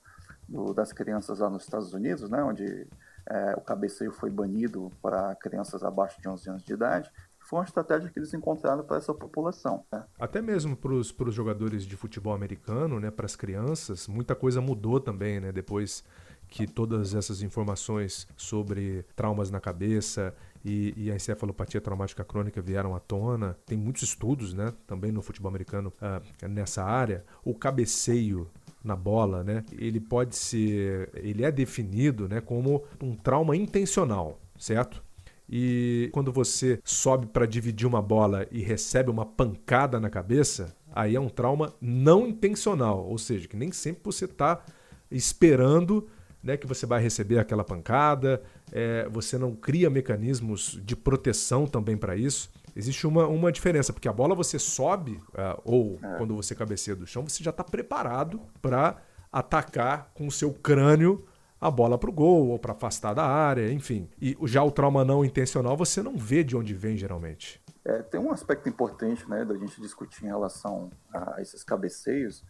[0.49, 2.87] do, das crianças lá nos Estados Unidos, né, onde
[3.29, 7.11] é, o cabeceio foi banido para crianças abaixo de 11 anos de idade,
[7.53, 9.85] foi uma estratégia que eles encontraram para essa população.
[9.93, 10.03] Né?
[10.19, 14.99] Até mesmo para os jogadores de futebol americano, né, para as crianças, muita coisa mudou
[14.99, 16.03] também, né, depois
[16.49, 22.95] que todas essas informações sobre traumas na cabeça e, e, a encefalopatia traumática crônica vieram
[22.95, 23.57] à tona.
[23.65, 27.25] Tem muitos estudos né, também no futebol americano uh, nessa área.
[27.43, 28.49] O cabeceio
[28.83, 29.65] na bola, né?
[29.79, 35.03] Ele pode ser, ele é definido, né, como um trauma intencional, certo?
[35.49, 41.15] E quando você sobe para dividir uma bola e recebe uma pancada na cabeça, aí
[41.15, 44.65] é um trauma não intencional, ou seja, que nem sempre você está
[45.11, 46.09] esperando
[46.43, 48.43] né, que você vai receber aquela pancada,
[48.73, 52.51] é, você não cria mecanismos de proteção também para isso.
[52.75, 56.17] Existe uma, uma diferença, porque a bola você sobe, uh, ou é.
[56.17, 58.97] quando você cabeceia do chão, você já está preparado para
[59.31, 61.27] atacar com o seu crânio
[61.63, 64.11] a bola para o gol ou para afastar da área, enfim.
[64.21, 67.63] E já o trauma não intencional você não vê de onde vem geralmente.
[67.85, 72.45] É, tem um aspecto importante né, da gente discutir em relação a esses cabeceios.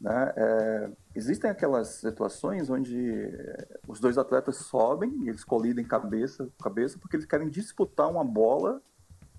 [0.00, 0.32] Né?
[0.36, 6.98] É, existem aquelas situações onde é, os dois atletas sobem e eles colidem cabeça cabeça
[6.98, 8.80] porque eles querem disputar uma bola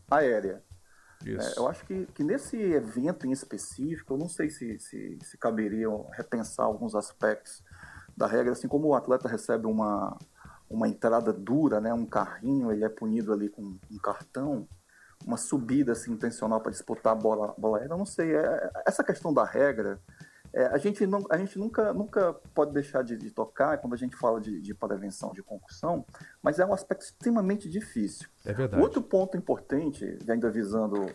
[0.10, 0.63] aérea.
[1.26, 5.38] É, eu acho que, que nesse evento em específico, eu não sei se, se, se
[5.38, 7.63] caberia repensar alguns aspectos
[8.15, 10.18] da regra, assim como o atleta recebe uma,
[10.70, 14.68] uma entrada dura, né, um carrinho, ele é punido ali com um cartão,
[15.26, 18.36] uma subida assim, intencional para disputar a bola, bola aérea, eu não sei.
[18.36, 20.00] É, essa questão da regra,
[20.56, 23.98] é, a, gente não, a gente nunca, nunca pode deixar de, de tocar quando a
[23.98, 26.06] gente fala de, de, prevenção de concussão,
[26.41, 28.30] mas é um aspecto extremamente difícil.
[28.46, 28.82] É verdade.
[28.82, 31.12] Outro ponto importante, ainda visando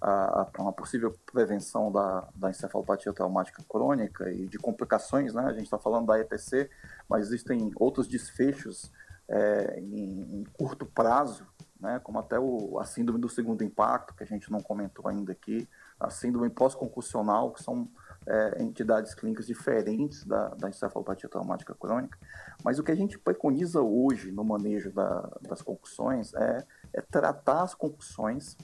[0.00, 5.42] a, a uma possível prevenção da, da encefalopatia traumática crônica e de complicações, né?
[5.42, 6.70] A gente está falando da ETC,
[7.08, 8.92] mas existem outros desfechos
[9.28, 11.44] é, em, em, curto prazo,
[11.80, 11.98] né?
[11.98, 15.68] Como até o, a síndrome do segundo impacto, que a gente não comentou ainda aqui,
[15.98, 17.88] a síndrome pós-concussional, que são
[18.26, 22.18] é, entidades clínicas diferentes da, da encefalopatia traumática crônica,
[22.64, 27.62] mas o que a gente preconiza hoje no manejo da, das concussões é, é tratar
[27.62, 28.56] as concussões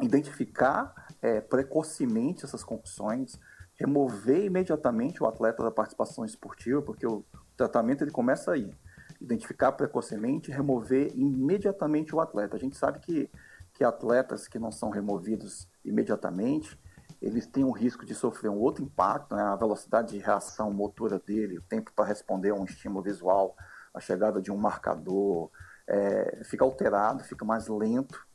[0.00, 3.38] identificar é, precocemente essas concussões,
[3.74, 7.24] remover imediatamente o atleta da participação esportiva, porque o
[7.56, 8.72] tratamento ele começa aí.
[9.20, 12.56] Identificar precocemente, remover imediatamente o atleta.
[12.56, 13.30] A gente sabe que,
[13.72, 16.78] que atletas que não são removidos imediatamente,
[17.24, 19.42] eles têm o risco de sofrer um outro impacto, né?
[19.42, 23.56] a velocidade de reação motora dele, o tempo para responder a um estímulo visual,
[23.94, 25.50] a chegada de um marcador,
[25.88, 28.26] é, fica alterado, fica mais lento,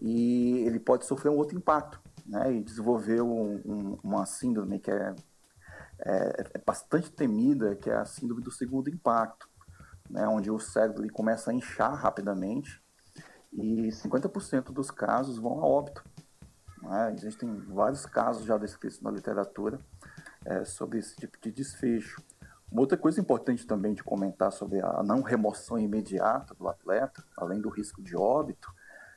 [0.00, 2.52] e ele pode sofrer um outro impacto, né?
[2.54, 5.14] E desenvolver um, um, uma síndrome que é,
[6.00, 9.46] é, é, bastante temida, que é a síndrome do segundo impacto,
[10.08, 10.26] né?
[10.26, 12.82] Onde o cérebro ele começa a inchar rapidamente
[13.52, 16.02] e 50% dos casos vão a óbito.
[16.82, 17.14] Né?
[17.16, 19.80] Existem vários casos já descritos na literatura
[20.44, 22.22] é, sobre esse tipo de desfecho.
[22.70, 27.60] Uma outra coisa importante também de comentar sobre a não remoção imediata do atleta, além
[27.60, 28.72] do risco de óbito,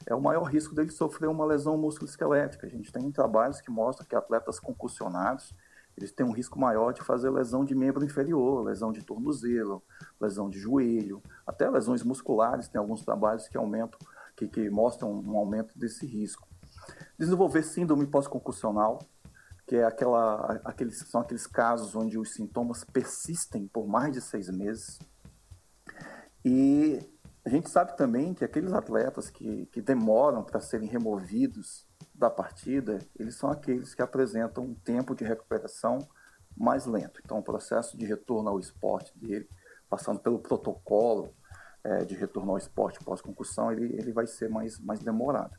[0.06, 2.68] é o maior risco dele sofrer uma lesão musculoesquelética.
[2.68, 5.54] A gente tem trabalhos que mostram que atletas concussionados
[5.98, 9.82] eles têm um risco maior de fazer lesão de membro inferior, lesão de tornozelo,
[10.20, 12.68] lesão de joelho, até lesões musculares.
[12.68, 13.98] Tem alguns trabalhos que aumentam,
[14.36, 16.45] que, que mostram um aumento desse risco.
[17.18, 19.00] Desenvolver síndrome pós-concussional,
[19.68, 24.50] que é aquela, aqueles, são aqueles casos onde os sintomas persistem por mais de seis
[24.50, 25.00] meses.
[26.44, 27.00] E
[27.44, 33.00] a gente sabe também que aqueles atletas que, que demoram para serem removidos da partida,
[33.20, 36.00] eles são aqueles que apresentam um tempo de recuperação
[36.56, 37.20] mais lento.
[37.24, 39.50] Então, o processo de retorno ao esporte dele,
[39.90, 41.34] passando pelo protocolo
[41.84, 45.56] é, de retorno ao esporte pós-concussão, ele, ele vai ser mais, mais demorado.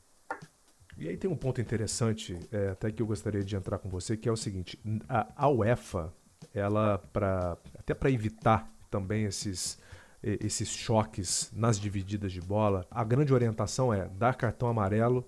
[0.96, 4.16] E aí tem um ponto interessante, é, até que eu gostaria de entrar com você,
[4.16, 4.78] que é o seguinte:
[5.08, 6.12] a, a UEFA,
[6.54, 9.78] ela, pra, até para evitar também esses
[10.22, 15.24] esses choques nas divididas de bola, a grande orientação é dar cartão amarelo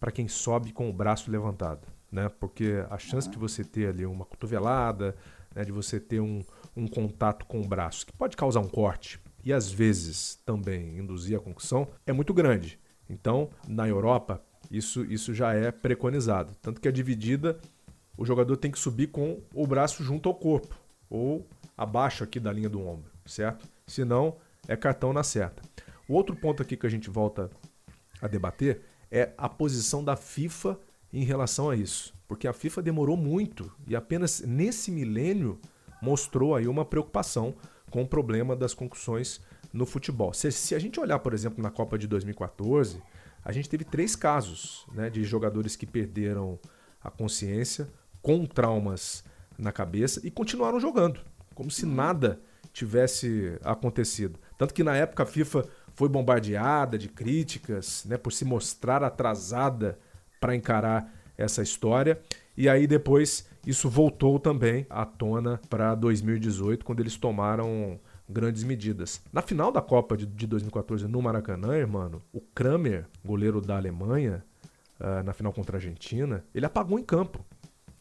[0.00, 2.28] para quem sobe com o braço levantado, né?
[2.28, 5.14] Porque a chance de você ter ali uma cotovelada,
[5.54, 6.42] né, de você ter um,
[6.76, 11.36] um contato com o braço, que pode causar um corte e às vezes também induzir
[11.36, 12.78] a concussão, é muito grande.
[13.10, 16.54] Então, na Europa, isso, isso já é preconizado.
[16.60, 17.58] Tanto que a dividida,
[18.16, 20.78] o jogador tem que subir com o braço junto ao corpo,
[21.08, 23.66] ou abaixo aqui da linha do ombro, certo?
[23.88, 24.36] senão
[24.68, 25.62] é cartão na certa.
[26.06, 27.50] O outro ponto aqui que a gente volta
[28.20, 30.78] a debater é a posição da FIFA
[31.12, 35.58] em relação a isso, porque a FIFA demorou muito e apenas nesse milênio
[36.02, 37.54] mostrou aí uma preocupação
[37.90, 39.40] com o problema das concussões
[39.72, 40.34] no futebol.
[40.34, 43.02] Se, se, a gente olhar, por exemplo, na Copa de 2014,
[43.48, 46.58] a gente teve três casos né, de jogadores que perderam
[47.02, 47.88] a consciência
[48.20, 49.24] com traumas
[49.58, 51.20] na cabeça e continuaram jogando,
[51.54, 52.38] como se nada
[52.74, 54.38] tivesse acontecido.
[54.58, 59.98] Tanto que na época a FIFA foi bombardeada de críticas, né, por se mostrar atrasada
[60.38, 62.20] para encarar essa história.
[62.54, 69.22] E aí depois isso voltou também à tona para 2018, quando eles tomaram grandes medidas.
[69.32, 74.44] Na final da Copa de, de 2014 no Maracanã, mano, o Kramer, goleiro da Alemanha,
[75.00, 77.44] uh, na final contra a Argentina, ele apagou em campo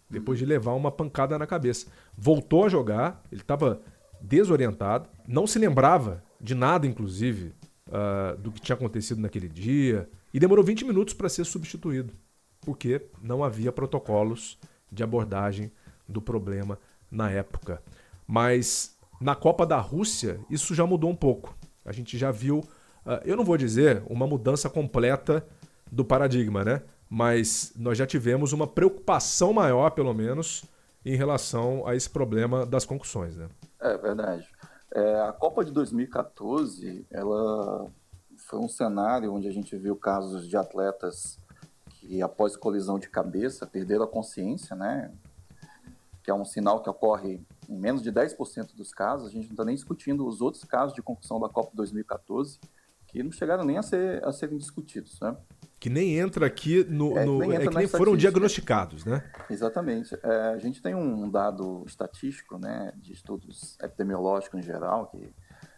[0.09, 1.87] depois de levar uma pancada na cabeça.
[2.17, 3.81] Voltou a jogar, ele estava
[4.21, 7.53] desorientado, não se lembrava de nada, inclusive,
[7.87, 12.13] uh, do que tinha acontecido naquele dia, e demorou 20 minutos para ser substituído,
[12.61, 14.57] porque não havia protocolos
[14.91, 15.71] de abordagem
[16.07, 17.81] do problema na época.
[18.25, 21.55] Mas na Copa da Rússia, isso já mudou um pouco.
[21.83, 25.45] A gente já viu, uh, eu não vou dizer uma mudança completa
[25.91, 26.83] do paradigma, né?
[27.09, 30.65] Mas nós já tivemos uma preocupação maior, pelo menos,
[31.05, 33.47] em relação a esse problema das concussões, né?
[33.79, 34.47] É verdade.
[34.93, 37.89] É, a Copa de 2014, ela
[38.37, 41.39] foi um cenário onde a gente viu casos de atletas
[41.89, 45.11] que, após colisão de cabeça, perderam a consciência, né?
[46.23, 49.27] Que é um sinal que ocorre em menos de 10% dos casos.
[49.27, 52.59] A gente não está nem discutindo os outros casos de concussão da Copa 2014,
[53.07, 55.35] que não chegaram nem a, ser, a serem discutidos, né?
[55.79, 57.17] Que nem entra aqui no.
[57.17, 59.23] É, no, é que nem foram diagnosticados, né?
[59.49, 60.17] Exatamente.
[60.23, 65.29] É, a gente tem um dado estatístico, né, de estudos epidemiológicos em geral, que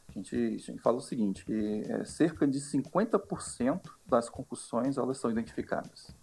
[0.08, 5.18] a gente, a gente fala o seguinte, que é, cerca de 50% das concussões elas
[5.18, 6.16] são identificadas.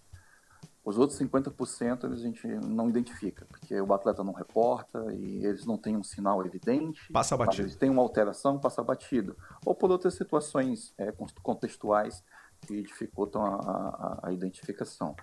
[0.87, 5.77] Os outros 50% a gente não identifica, porque o atleta não reporta e eles não
[5.77, 7.11] têm um sinal evidente.
[7.11, 7.63] Passa batido.
[7.63, 9.35] Eles têm uma alteração, passa batido.
[9.65, 11.11] Ou por outras situações é,
[11.43, 12.23] contextuais
[12.61, 15.13] que dificultam a, a, a identificação.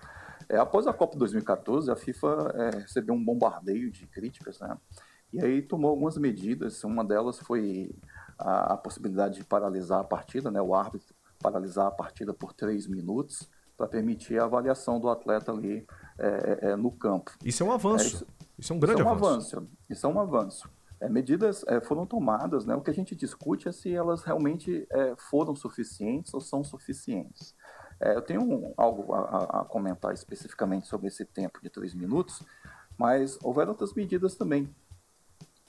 [0.47, 4.77] É, após a Copa 2014, a FIFA é, recebeu um bombardeio de críticas, né?
[5.33, 6.83] E aí tomou algumas medidas.
[6.83, 7.91] Uma delas foi
[8.37, 10.61] a, a possibilidade de paralisar a partida, né?
[10.61, 15.85] O árbitro paralisar a partida por três minutos para permitir a avaliação do atleta ali
[16.17, 17.31] é, é, é no campo.
[17.43, 18.07] Isso é um avanço.
[18.07, 19.57] Isso, isso, é um grande isso é um avanço.
[19.57, 19.73] avanço.
[19.89, 22.75] Isso é um avanço é, medidas é, foram tomadas, né?
[22.75, 27.55] O que a gente discute é se elas realmente é, foram suficientes ou são suficientes.
[27.99, 32.41] É, eu tenho um, algo a, a, comentar especificamente sobre esse tempo de três minutos,
[32.97, 34.73] mas houveram outras medidas também,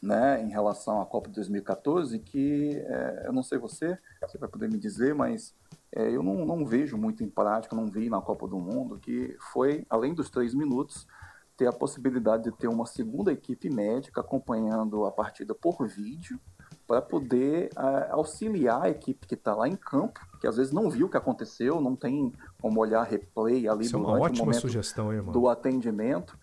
[0.02, 0.42] né?
[0.42, 4.68] Em relação à Copa de 2014, que é, eu não sei você, você vai poder
[4.68, 5.54] me dizer, mas
[5.94, 9.36] é, eu não, não vejo muito em prática, não vi na Copa do Mundo, que
[9.52, 11.06] foi além dos três minutos
[11.56, 16.38] ter a possibilidade de ter uma segunda equipe médica acompanhando a partida por vídeo
[16.86, 20.88] para poder uh, auxiliar a equipe que está lá em campo, que às vezes não
[20.88, 25.12] viu o que aconteceu, não tem como olhar replay ali Isso é uma ótima sugestão,
[25.12, 26.38] hein, do atendimento.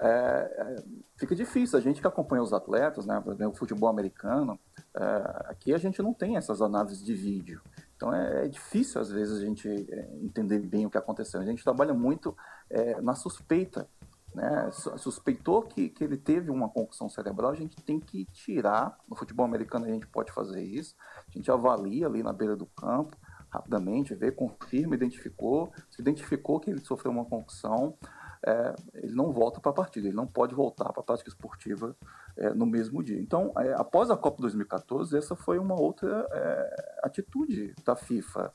[0.00, 0.82] É, é,
[1.16, 1.78] fica difícil.
[1.78, 4.58] A gente que acompanha os atletas, né, o futebol americano,
[4.96, 7.60] é, aqui a gente não tem essas análises de vídeo.
[8.02, 11.40] Então é, é difícil às vezes a gente é, entender bem o que aconteceu.
[11.40, 12.36] A gente trabalha muito
[12.68, 13.88] é, na suspeita
[14.34, 18.98] né, suspeitou que, que ele teve uma concussão cerebral, a gente tem que tirar.
[19.08, 20.96] No futebol americano a gente pode fazer isso.
[21.28, 23.16] A gente avalia ali na beira do campo,
[23.50, 25.72] rapidamente, vê, confirma, identificou.
[25.90, 27.96] Se identificou que ele sofreu uma concussão,
[28.44, 31.96] é, ele não volta para a partida, ele não pode voltar para a prática esportiva
[32.36, 33.20] é, no mesmo dia.
[33.20, 38.52] Então, é, após a Copa 2014, essa foi uma outra é, atitude da FIFA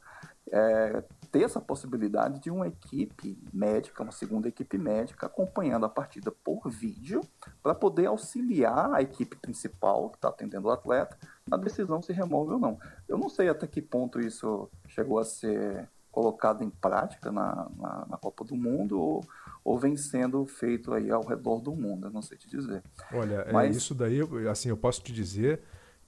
[0.51, 6.31] é, ter essa possibilidade de uma equipe médica, uma segunda equipe médica, acompanhando a partida
[6.31, 7.21] por vídeo,
[7.61, 12.53] para poder auxiliar a equipe principal que está atendendo o atleta na decisão se remove
[12.53, 12.77] ou não.
[13.07, 18.05] Eu não sei até que ponto isso chegou a ser colocado em prática na, na,
[18.09, 19.23] na Copa do Mundo ou,
[19.67, 22.81] ou vem sendo feito aí ao redor do mundo, eu não sei te dizer.
[23.11, 23.75] Olha, é Mas...
[23.75, 25.59] é isso daí, assim, eu posso te dizer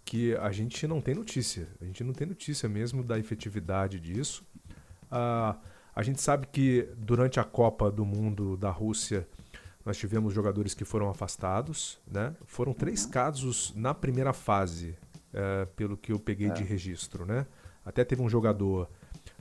[0.06, 1.68] que a gente não tem notícia.
[1.82, 4.48] A gente não tem notícia mesmo da efetividade disso.
[5.12, 5.58] Ah,
[5.94, 9.28] a gente sabe que durante a Copa do Mundo da Rússia
[9.86, 12.00] nós tivemos jogadores que foram afastados.
[12.10, 12.34] Né?
[12.46, 13.12] Foram três uhum.
[13.12, 14.96] casos na primeira fase,
[15.34, 16.54] é, pelo que eu peguei é.
[16.54, 17.26] de registro.
[17.26, 17.46] Né?
[17.86, 18.90] Até teve um jogador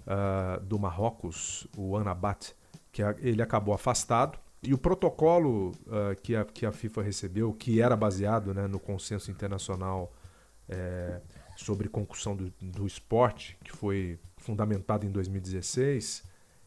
[0.08, 2.57] uh, do Marrocos, o Anabat,
[2.92, 4.38] que a, ele acabou afastado.
[4.62, 8.80] E o protocolo uh, que, a, que a FIFA recebeu, que era baseado né, no
[8.80, 10.12] consenso internacional
[10.68, 11.20] é,
[11.56, 16.24] sobre concussão do, do esporte, que foi fundamentado em 2016,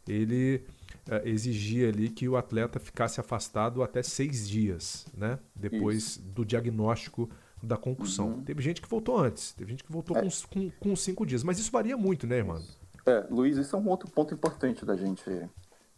[0.07, 0.63] ele
[1.09, 5.39] é, exigia ali que o atleta ficasse afastado até seis dias, né?
[5.55, 6.21] Depois Isso.
[6.21, 7.29] do diagnóstico
[7.61, 8.29] da concussão.
[8.29, 8.43] Uhum.
[8.43, 10.21] Teve gente que voltou antes, teve gente que voltou é.
[10.21, 12.61] com, com, com, cinco dias, mas isso varia muito, né, irmão?
[13.05, 15.23] É, Luiz, isso é um outro ponto importante da gente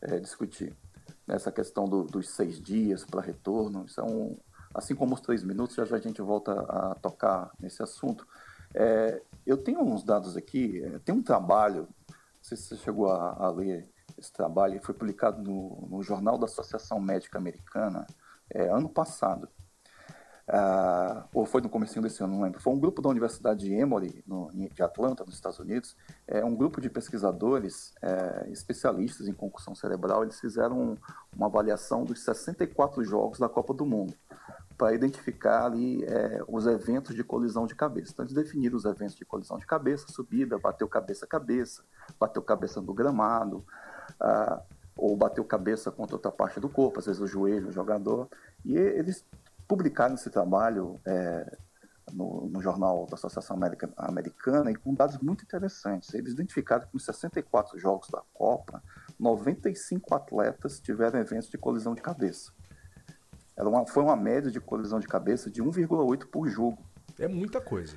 [0.04, 0.76] é, discutir.
[1.28, 4.38] Essa questão do, dos seis dias para retorno, isso é um,
[4.74, 8.28] assim como os três minutos, já, já a gente volta a tocar nesse assunto.
[8.74, 13.10] É, eu tenho uns dados aqui, é, tem um trabalho, não sei se você chegou
[13.10, 18.06] a, a ler esse trabalho, foi publicado no, no, Jornal da Associação Médica Americana
[18.50, 19.48] é, ano passado.
[20.48, 22.60] Ah, ou foi no começo desse ano, não lembro.
[22.60, 25.96] Foi um grupo da Universidade de Emory, no, de Atlanta, nos Estados Unidos,
[26.28, 30.24] é um grupo de pesquisadores é, especialistas em concussão cerebral.
[30.24, 30.98] Eles fizeram
[31.36, 34.14] uma avaliação dos 64 jogos da Copa do Mundo
[34.78, 38.12] para identificar ali é, os eventos de colisão de cabeça.
[38.12, 41.84] Então, eles definiram os eventos de colisão de cabeça, subida, bateu cabeça a cabeça,
[42.20, 43.64] bateu cabeça no gramado,
[44.20, 44.62] ah,
[44.96, 48.28] ou bateu cabeça contra outra parte do corpo, às vezes o joelho, o jogador.
[48.66, 49.24] E eles
[49.68, 51.58] publicaram esse trabalho é,
[52.12, 53.58] no, no, jornal da Associação
[53.98, 56.14] Americana e com dados muito interessantes.
[56.14, 58.84] Eles identificaram que nos 64 jogos da Copa,
[59.20, 62.52] 95 atletas tiveram eventos de colisão de cabeça.
[63.56, 66.84] Era uma, foi uma média de colisão de cabeça de 1,8 por jogo.
[67.20, 67.96] É muita coisa.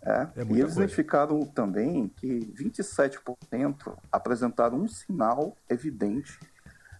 [0.00, 0.28] É.
[0.36, 0.80] é muita e eles coisa.
[0.82, 6.38] identificaram também que 27% apresentaram um sinal evidente,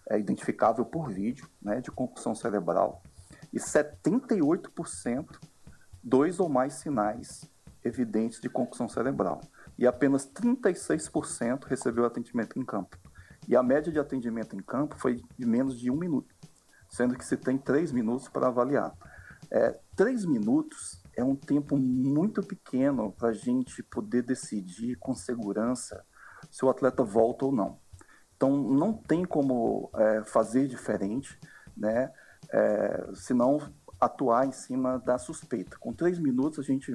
[0.09, 3.01] é, identificável por vídeo, né, de concussão cerebral.
[3.53, 5.25] E 78%
[6.03, 7.49] dois ou mais sinais
[7.83, 9.41] evidentes de concussão cerebral.
[9.77, 12.97] E apenas 36% recebeu atendimento em campo.
[13.47, 16.35] E a média de atendimento em campo foi de menos de um minuto
[16.89, 18.93] sendo que se tem três minutos para avaliar.
[19.51, 26.03] É, três minutos é um tempo muito pequeno para a gente poder decidir com segurança
[26.51, 27.79] se o atleta volta ou não.
[28.35, 31.39] Então, não tem como é, fazer diferente,
[31.75, 32.11] né?
[32.51, 33.59] É, senão
[33.99, 35.75] atuar em cima da suspeita.
[35.79, 36.93] Com três minutos, a gente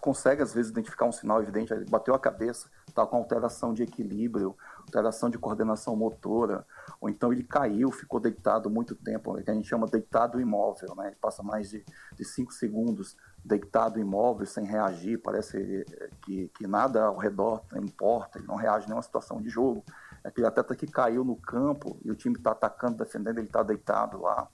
[0.00, 1.72] consegue, às vezes, identificar um sinal evidente.
[1.88, 6.66] Bateu a cabeça, está com alteração de equilíbrio, alteração de coordenação motora,
[7.00, 11.08] ou então ele caiu, ficou deitado muito tempo, que a gente chama deitado imóvel, né?
[11.08, 11.84] Ele passa mais de,
[12.16, 15.84] de cinco segundos deitado imóvel, sem reagir, parece
[16.22, 19.84] que, que nada ao redor importa, ele não reage a nenhuma situação de jogo.
[20.24, 23.62] É aquele atleta que caiu no campo e o time está atacando, defendendo, ele está
[23.62, 24.48] deitado lá.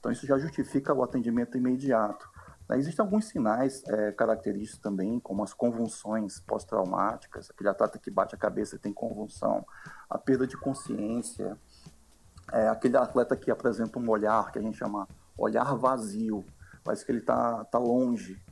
[0.00, 2.28] Então isso já justifica o atendimento imediato.
[2.68, 8.34] Né, existem alguns sinais é, característicos também, como as convulsões pós-traumáticas, aquele atleta que bate
[8.34, 9.64] a cabeça e tem convulsão,
[10.08, 11.56] a perda de consciência,
[12.52, 16.44] é, aquele atleta que apresenta um olhar que a gente chama olhar vazio,
[16.82, 18.42] parece que ele está tá longe,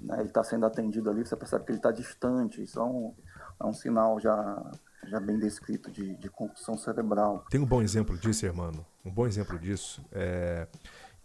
[0.00, 0.16] né?
[0.20, 3.14] ele está sendo atendido ali, você percebe que ele está distante, isso é um,
[3.60, 4.70] é um sinal já,
[5.06, 7.44] já bem descrito de, de concussão cerebral.
[7.50, 8.72] Tem um bom exemplo disso, irmão,
[9.04, 10.66] um bom exemplo disso é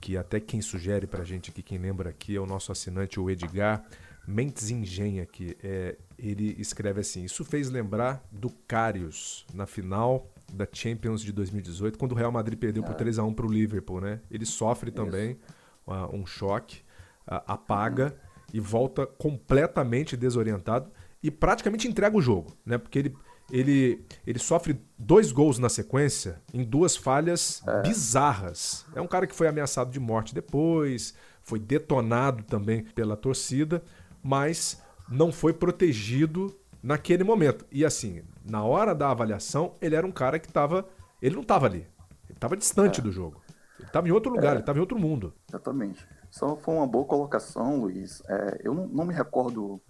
[0.03, 3.21] que até quem sugere para a gente aqui, quem lembra aqui, é o nosso assinante,
[3.21, 3.85] o Edgar
[4.27, 10.67] Mentes Engenha, que é, ele escreve assim: Isso fez lembrar do Carius na final da
[10.69, 13.21] Champions de 2018, quando o Real Madrid perdeu por 3 é.
[13.21, 14.19] a 1 para o Liverpool, né?
[14.29, 14.95] Ele sofre Isso.
[14.95, 15.39] também
[15.87, 16.79] uh, um choque,
[17.25, 18.43] uh, apaga uhum.
[18.53, 22.77] e volta completamente desorientado e praticamente entrega o jogo, né?
[22.77, 23.15] Porque ele
[23.51, 27.81] ele, ele sofre dois gols na sequência em duas falhas é.
[27.81, 28.85] bizarras.
[28.95, 33.83] É um cara que foi ameaçado de morte depois, foi detonado também pela torcida,
[34.23, 37.65] mas não foi protegido naquele momento.
[37.71, 40.87] E assim, na hora da avaliação, ele era um cara que estava.
[41.21, 41.87] Ele não estava ali.
[42.25, 43.03] Ele estava distante é.
[43.03, 43.41] do jogo.
[43.77, 44.51] Ele estava em outro lugar, é.
[44.53, 45.33] ele estava em outro mundo.
[45.49, 46.05] Exatamente.
[46.29, 48.21] Só foi uma boa colocação, Luiz.
[48.27, 49.81] É, eu não, não me recordo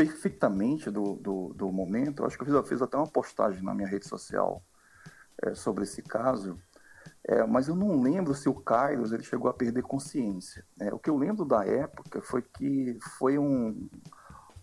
[0.00, 2.22] perfeitamente do, do, do momento.
[2.22, 4.62] Eu acho que eu fiz, eu fiz, até uma postagem na minha rede social
[5.42, 6.58] é, sobre esse caso,
[7.22, 10.64] é, mas eu não lembro se o Carlos ele chegou a perder consciência.
[10.80, 13.90] É, o que eu lembro da época foi que foi um.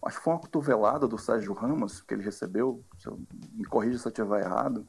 [0.03, 3.19] Acho que foi uma cotovelada do Sérgio Ramos que ele recebeu, eu,
[3.53, 4.88] me corrija se eu estiver errado,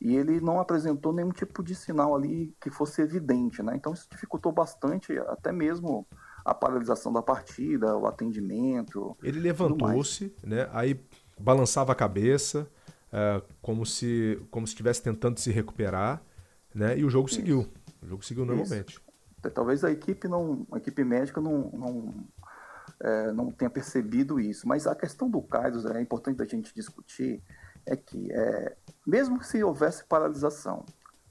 [0.00, 3.74] e ele não apresentou nenhum tipo de sinal ali que fosse evidente, né?
[3.74, 6.06] Então isso dificultou bastante, até mesmo
[6.44, 9.16] a paralisação da partida, o atendimento.
[9.22, 10.68] Ele levantou-se, né?
[10.72, 11.00] Aí
[11.38, 12.68] balançava a cabeça,
[13.12, 16.22] é, como se como se estivesse tentando se recuperar,
[16.74, 16.98] né?
[16.98, 17.36] E o jogo Isso.
[17.36, 17.68] seguiu.
[18.02, 18.94] O jogo seguiu normalmente.
[18.94, 19.12] Isso.
[19.54, 22.14] Talvez a equipe não, a equipe médica não, não,
[23.00, 27.42] é, não tenha percebido isso, mas a questão do Carlos é importante a gente discutir
[27.84, 30.84] é que é, mesmo se houvesse paralisação,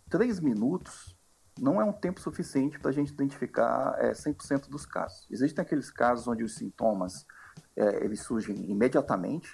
[0.09, 1.15] três minutos
[1.59, 5.27] não é um tempo suficiente para a gente identificar é, 100% dos casos.
[5.29, 7.25] Existem aqueles casos onde os sintomas
[7.75, 9.53] é, eles surgem imediatamente,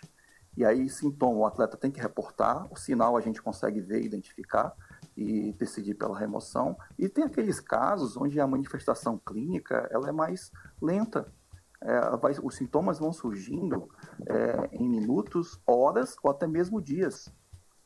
[0.55, 4.73] e aí sintoma o atleta tem que reportar, o sinal a gente consegue ver, identificar
[5.15, 6.75] e decidir pela remoção.
[6.97, 11.31] E tem aqueles casos onde a manifestação clínica ela é mais lenta.
[11.79, 13.87] É, vai, os sintomas vão surgindo
[14.25, 17.31] é, em minutos, horas ou até mesmo dias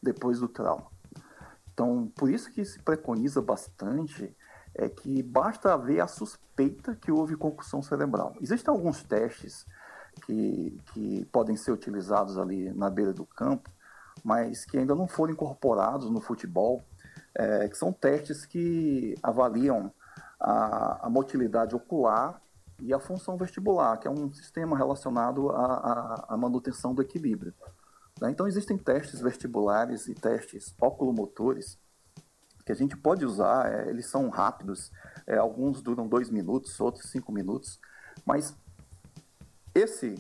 [0.01, 0.88] depois do trauma.
[1.82, 4.38] Então, por isso que se preconiza bastante
[4.75, 8.36] é que basta haver a suspeita que houve concussão cerebral.
[8.39, 9.65] Existem alguns testes
[10.23, 13.67] que, que podem ser utilizados ali na beira do campo,
[14.23, 16.84] mas que ainda não foram incorporados no futebol,
[17.34, 19.91] é, que são testes que avaliam
[20.39, 22.39] a, a, motilidade ocular
[22.79, 27.55] e a função vestibular, que é um sistema relacionado à, à manutenção do equilíbrio.
[28.22, 28.32] Né?
[28.32, 31.78] Então, existem testes vestibulares e testes oculomotores
[32.65, 34.91] que a gente pode usar, é, eles são rápidos,
[35.28, 37.80] É, alguns duram dois minutos, outros cinco minutos.
[38.26, 38.55] Mas
[39.74, 40.15] esse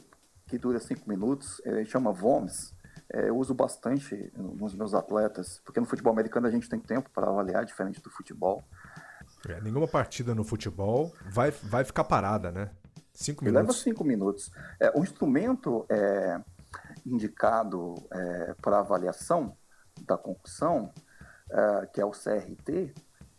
[0.45, 2.73] que dura cinco minutos, chama VOMS,
[3.13, 7.09] é, eu uso bastante nos meus atletas, porque no futebol americano a gente tem tempo
[7.09, 8.63] para avaliar, diferente do futebol.
[9.49, 12.69] É, nenhuma partida no futebol vai, vai ficar parada, né?
[13.13, 13.67] Cinco minutos.
[13.67, 14.51] Leva cinco minutos.
[14.79, 16.39] É, o instrumento é,
[17.05, 19.55] indicado é, para avaliação
[20.05, 20.91] da concussão,
[21.49, 22.93] é, que é o CRT,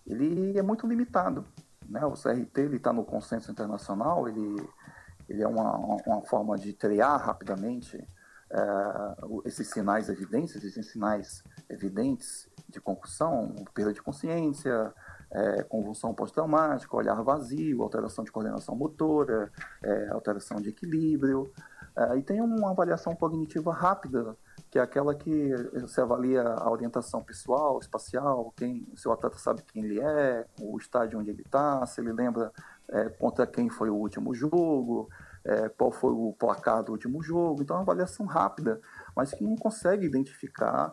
[0.06, 1.44] ele é muito limitado.
[1.88, 2.04] Né?
[2.04, 4.68] O CRT está no consenso internacional, ele,
[5.28, 7.96] ele é uma, uma forma de triar rapidamente
[8.50, 14.92] é, esses sinais evidentes, esses sinais evidentes de concussão, perda de consciência,
[15.30, 19.50] é, convulsão pós-traumática, olhar vazio, alteração de coordenação motora,
[19.82, 21.50] é, alteração de equilíbrio.
[21.96, 24.36] É, e tem uma avaliação cognitiva rápida,
[24.70, 25.50] que é aquela que
[25.86, 30.78] se avalia a orientação pessoal, espacial, quem o seu atleta sabe quem ele é, o
[30.78, 32.50] estádio onde ele está, se ele lembra
[32.88, 35.08] é, contra quem foi o último jogo,
[35.44, 37.62] é, qual foi o placar do último jogo.
[37.62, 38.80] Então, é uma avaliação rápida,
[39.14, 40.92] mas que não consegue identificar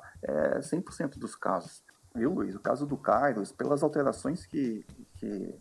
[0.60, 1.84] 100% dos casos
[2.16, 2.56] viu, Luiz?
[2.56, 4.86] O caso do Carlos, pelas alterações que,
[5.16, 5.56] que,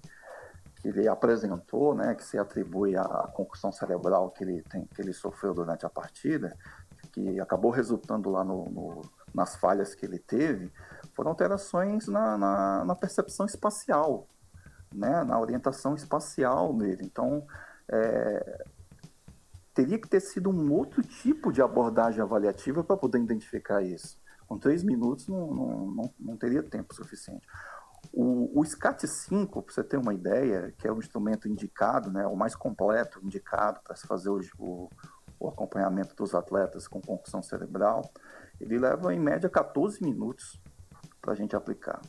[0.80, 5.12] que, ele apresentou, né, que se atribui à concussão cerebral que ele, tem, que ele
[5.12, 6.56] sofreu durante a partida,
[7.12, 9.02] que acabou resultando lá no, no,
[9.34, 10.72] nas falhas que ele teve,
[11.14, 14.26] foram alterações na, na, na percepção espacial,
[14.94, 17.04] né, na orientação espacial dele.
[17.04, 17.46] Então,
[17.90, 18.64] é,
[19.74, 24.18] teria que ter sido um outro tipo de abordagem avaliativa para poder identificar isso.
[24.46, 27.46] Com três minutos não, não, não, não teria tempo suficiente.
[28.12, 32.36] O, o SCAT-5, para você ter uma ideia, que é o instrumento indicado, né, o
[32.36, 34.90] mais completo indicado para se fazer o, o,
[35.38, 38.10] o, acompanhamento dos atletas com concussão cerebral,
[38.60, 40.60] ele leva em média 14 minutos
[41.20, 42.00] para a gente aplicar.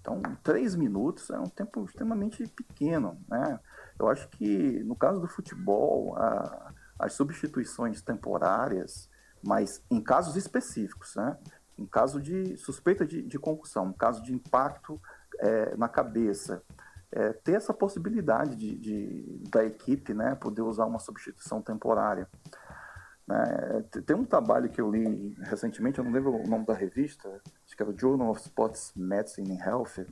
[0.00, 3.20] Então, três minutos é um tempo extremamente pequeno.
[3.28, 3.60] Né?
[3.98, 9.10] Eu acho que, no caso do futebol, a, as substituições temporárias,
[9.42, 11.36] mas em casos específicos, né?
[11.80, 15.00] Um caso de suspeita de, de concussão, um caso de impacto
[15.38, 16.62] é, na cabeça,
[17.10, 22.28] é, ter essa possibilidade de, de, da equipe né, poder usar uma substituição temporária.
[23.26, 23.84] Né?
[24.04, 27.28] Tem um trabalho que eu li recentemente, eu não lembro o nome da revista,
[27.64, 30.06] acho que era o Journal of Sports Medicine and Health,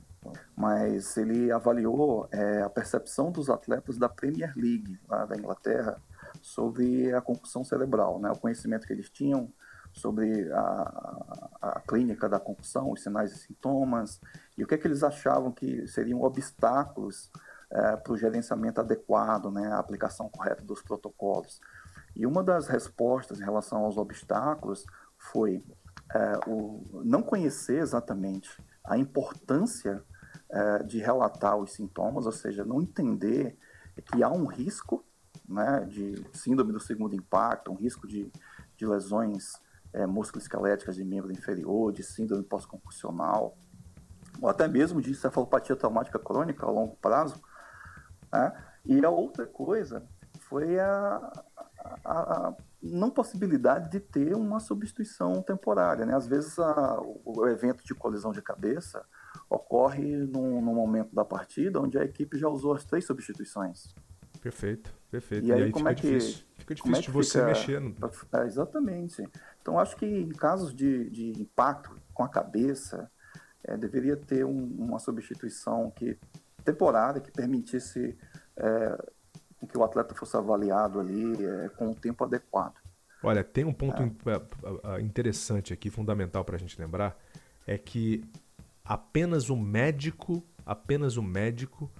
[0.57, 6.01] mas ele avaliou é, a percepção dos atletas da Premier League, lá da Inglaterra,
[6.41, 8.31] sobre a concussão cerebral, né?
[8.31, 9.51] o conhecimento que eles tinham
[9.91, 14.21] sobre a, a, clínica da concussão, os sinais e sintomas,
[14.57, 17.31] e o que, é que eles achavam que seriam obstáculos
[17.71, 21.59] é, para o gerenciamento adequado, né, a aplicação correta dos protocolos.
[22.15, 24.85] E uma das respostas em relação aos obstáculos
[25.17, 25.63] foi
[26.13, 28.49] é, o não conhecer exatamente
[28.83, 30.03] a importância
[30.49, 33.57] é, de relatar os sintomas, ou seja, não entender
[34.05, 35.05] que há um risco
[35.47, 38.31] né, de síndrome do segundo impacto, um risco de,
[38.75, 39.53] de lesões
[39.93, 43.57] é, musculoesqueléticas de membro inferior, de síndrome pós-concussional,
[44.41, 47.41] ou até mesmo de cefalopatia traumática crônica a longo prazo.
[48.31, 48.53] Né?
[48.85, 50.07] E a outra coisa
[50.39, 51.31] foi a,
[52.05, 56.05] a, a, não possibilidade de ter uma substituição temporária.
[56.05, 56.15] Né?
[56.15, 59.03] Às vezes a, o evento de colisão de cabeça
[59.49, 63.93] ocorre no momento da partida onde a equipe já usou as três substituições.
[64.41, 65.45] Perfeito, perfeito.
[65.45, 67.45] E aí, e aí como, é que, difícil, fica difícil é de você fica...
[67.45, 67.81] mexer.
[67.81, 67.95] No...
[68.33, 69.23] É, exatamente.
[69.61, 73.09] Então, acho que em casos de, de impacto com a cabeça,
[73.63, 76.17] é, deveria ter um, uma substituição que
[76.63, 78.17] temporária que permitisse
[78.57, 79.05] é,
[79.67, 82.75] que o atleta fosse avaliado ali é, com o tempo adequado.
[83.21, 85.01] Olha, tem um ponto é.
[85.01, 87.17] interessante aqui, fundamental para a gente lembrar,
[87.67, 88.23] é que
[88.83, 91.91] apenas o médico, apenas o médico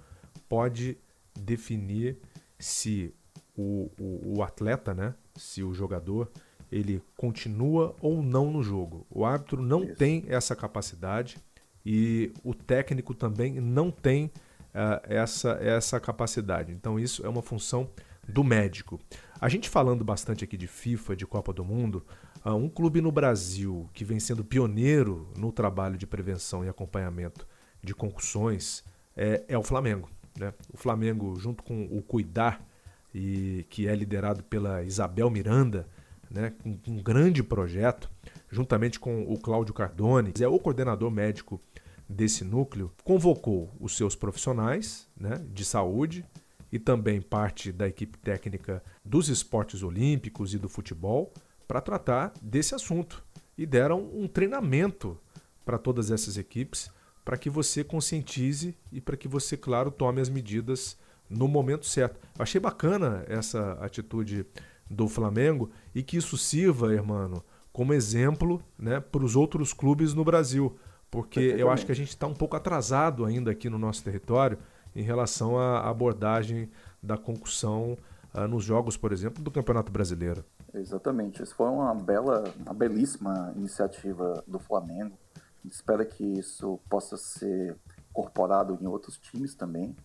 [0.48, 0.98] pode
[1.38, 2.18] definir
[2.60, 3.14] se
[3.56, 6.30] o, o, o atleta, né, se o jogador
[6.70, 9.06] ele continua ou não no jogo.
[9.10, 9.96] O árbitro não Isso.
[9.96, 11.38] tem essa capacidade
[11.84, 16.72] e o técnico também não tem uh, essa, essa capacidade.
[16.72, 17.90] Então, isso é uma função
[18.28, 19.00] do médico.
[19.40, 22.04] A gente falando bastante aqui de FIFA, de Copa do Mundo,
[22.44, 27.46] uh, um clube no Brasil que vem sendo pioneiro no trabalho de prevenção e acompanhamento
[27.82, 28.84] de concussões
[29.16, 30.08] é, é o Flamengo.
[30.40, 30.54] Né?
[30.72, 32.66] O Flamengo, junto com o Cuidar,
[33.14, 35.86] e que é liderado pela Isabel Miranda,
[36.30, 38.10] né, um, grande projeto,
[38.48, 41.60] juntamente com o Cláudio Cardone, é o coordenador médico
[42.08, 46.24] desse núcleo, convocou os seus profissionais né, de saúde
[46.72, 51.32] e também parte da equipe técnica dos esportes olímpicos e do futebol
[51.66, 53.22] para tratar desse assunto.
[53.58, 55.18] E deram um treinamento
[55.64, 56.90] para todas essas equipes
[57.30, 62.18] para que você conscientize e para que você, claro, tome as medidas no momento certo.
[62.36, 64.44] Achei bacana essa atitude
[64.90, 67.40] do Flamengo e que isso sirva, irmão,
[67.72, 70.76] como exemplo né, para os outros clubes no Brasil.
[71.08, 74.58] Porque eu acho que a gente está um pouco atrasado ainda aqui no nosso território
[74.92, 76.68] em relação à abordagem
[77.00, 77.96] da concussão
[78.34, 80.44] uh, nos jogos, por exemplo, do Campeonato Brasileiro.
[80.74, 81.44] Exatamente.
[81.44, 85.16] Isso foi uma bela, uma belíssima iniciativa do Flamengo.
[85.64, 87.76] Espero que isso possa ser
[88.10, 89.96] incorporado em outros times também.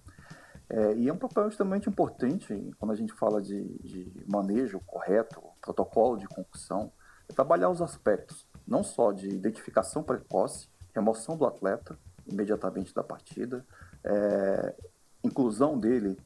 [0.70, 5.42] É, e é um papel extremamente importante quando a gente fala de, de manejo correto,
[5.62, 6.92] protocolo de concussão,
[7.30, 13.66] é trabalhar os aspectos, não só de identificação precoce, remoção do atleta imediatamente da partida,
[14.04, 14.76] é,
[15.24, 16.18] inclusão dele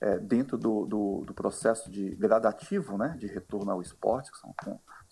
[0.00, 4.54] é, dentro do, do, do, processo de gradativo né, de retorno ao esporte, que são,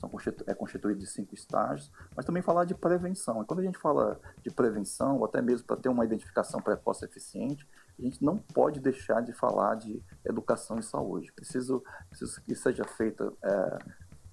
[0.04, 3.42] são constitu, é constituído de cinco estágios, mas também falar de prevenção.
[3.42, 7.04] E quando a gente fala de prevenção, ou até mesmo para ter uma identificação precoce
[7.04, 7.66] eficiente,
[7.98, 11.32] a gente não pode deixar de falar de educação e saúde.
[11.32, 13.78] Preciso, preciso que seja feita, é,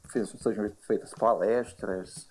[0.10, 2.28] sejam feitas palestras,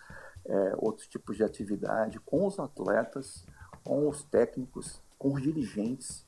[0.47, 3.47] é, outros tipos de atividade com os atletas,
[3.84, 6.26] com os técnicos, com os dirigentes,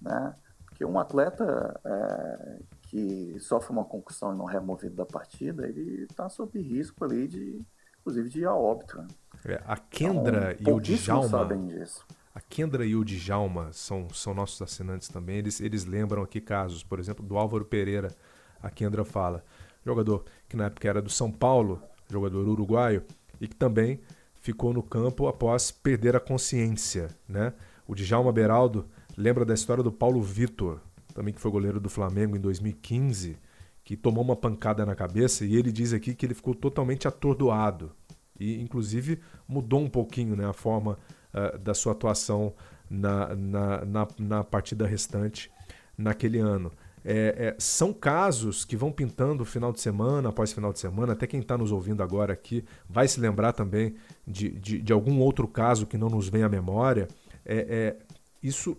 [0.00, 0.34] né?
[0.66, 2.58] Porque um atleta é,
[2.94, 7.26] que sofre uma concussão e não é removido da partida, ele está sob risco ali
[7.26, 7.60] de,
[7.98, 8.96] inclusive, de ir a óbito.
[8.98, 9.08] Né?
[9.46, 12.06] É, a Kendra então, e o Djalma sabem disso.
[12.32, 15.38] A Kendra e o Djalma são, são nossos assinantes também.
[15.38, 18.14] Eles, eles lembram aqui casos, por exemplo, do Álvaro Pereira.
[18.62, 19.44] A Kendra fala,
[19.84, 23.02] jogador que na época era do São Paulo, jogador uruguaio,
[23.40, 24.00] e que também
[24.36, 27.08] ficou no campo após perder a consciência.
[27.28, 27.54] Né?
[27.88, 30.80] O Djalma Beraldo lembra da história do Paulo Vitor,
[31.14, 33.38] também que foi goleiro do Flamengo em 2015,
[33.84, 37.92] que tomou uma pancada na cabeça e ele diz aqui que ele ficou totalmente atordoado
[38.38, 40.98] e inclusive mudou um pouquinho né, a forma
[41.32, 42.52] uh, da sua atuação
[42.90, 45.50] na, na, na, na, partida restante
[45.96, 46.72] naquele ano.
[47.04, 51.12] É, é, são casos que vão pintando final de semana após final de semana.
[51.12, 53.94] Até quem está nos ouvindo agora aqui vai se lembrar também
[54.26, 57.06] de, de, de, algum outro caso que não nos vem à memória.
[57.44, 58.76] É, é isso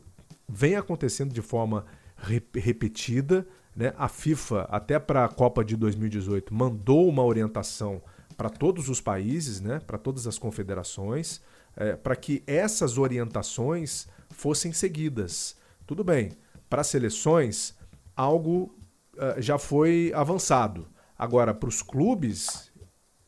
[0.47, 1.85] vem acontecendo de forma
[2.17, 3.47] repetida.
[3.75, 3.93] Né?
[3.97, 8.01] A FIFA, até para a Copa de 2018, mandou uma orientação
[8.37, 9.79] para todos os países, né?
[9.85, 11.41] para todas as confederações,
[11.75, 15.55] é, para que essas orientações fossem seguidas.
[15.85, 16.31] Tudo bem,
[16.69, 17.75] para seleções,
[18.15, 18.75] algo
[19.15, 20.87] uh, já foi avançado.
[21.17, 22.71] Agora, para os clubes,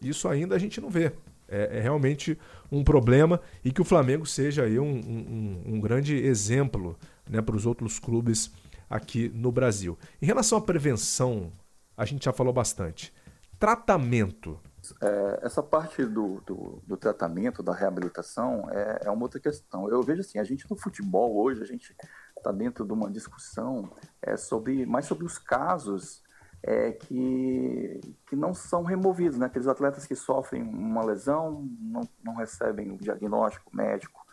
[0.02, 1.12] isso ainda a gente não vê.
[1.50, 2.38] É, é, realmente
[2.70, 7.56] um problema e que o Flamengo seja aí um, um, um grande exemplo né, para
[7.56, 8.52] os outros clubes
[8.90, 9.98] aqui no Brasil.
[10.22, 11.52] Em relação à prevenção,
[11.96, 13.14] a gente já falou bastante.
[13.60, 14.60] Tratamento.
[15.02, 19.90] É, essa parte do, do, do, tratamento, da reabilitação, é, é, uma outra questão.
[19.90, 21.94] Eu vejo assim, a gente no futebol hoje, a gente
[22.38, 26.24] está dentro de uma discussão é, sobre mais sobre os casos
[26.64, 29.48] é, que, que não são removidos, né?
[29.48, 34.27] Aqueles atletas que sofrem uma lesão, não, não recebem o diagnóstico médico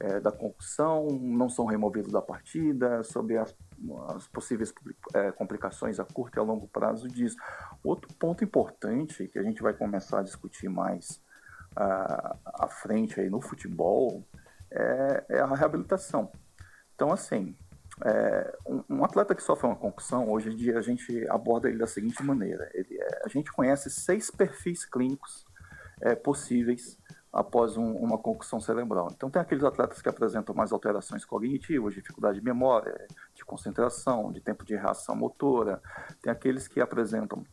[0.00, 3.54] é, da concussão, não são removidos da partida, sobre as,
[4.08, 4.72] as possíveis
[5.14, 7.36] é, complicações a curto e a longo prazo disso.
[7.82, 11.22] Outro ponto importante que a gente vai começar a discutir mais
[11.72, 14.26] uh, à frente aí no futebol
[14.70, 16.30] é, é a reabilitação.
[16.94, 17.56] Então, assim,
[18.04, 21.78] é, um, um, atleta que sofre uma concussão, hoje em dia a gente aborda ele
[21.78, 25.44] da seguinte maneira: ele, é, a gente conhece seis perfis clínicos
[26.00, 26.98] é, possíveis
[27.34, 29.08] após um, uma concussão cerebral.
[29.10, 34.40] Então, tem aqueles atletas que apresentam mais alterações cognitivas, dificuldade de memória, de concentração, de
[34.40, 35.82] tempo de reação motora,
[36.22, 37.44] tem aqueles que apresentam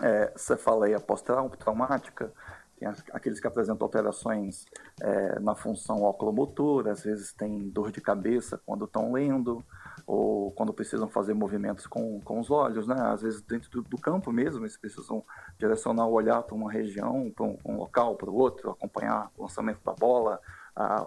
[0.00, 2.32] é, cefaleia pós-traumática,
[2.76, 4.64] tem aqueles que apresentam alterações
[5.00, 9.64] é, na função oculomotora, às vezes tem dor de cabeça quando estão lendo,
[10.06, 12.96] ou quando precisam fazer movimentos com, com os olhos, né?
[12.98, 15.24] Às vezes dentro do, do campo mesmo, eles precisam
[15.58, 19.42] direcionar o olhar para uma região, para um, um, local, para o outro, acompanhar o
[19.42, 20.40] lançamento da bola,
[20.74, 21.06] a,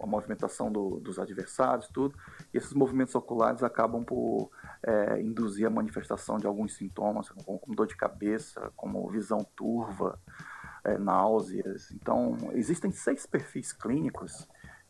[0.00, 2.16] a movimentação do, dos adversários, tudo.
[2.52, 4.50] E esses movimentos oculares acabam por
[4.82, 10.18] é, induzir a manifestação de alguns sintomas, como, como dor de cabeça, como visão turva,
[10.84, 11.90] é, náuseas.
[11.92, 14.46] Então, existem seis perfis clínicos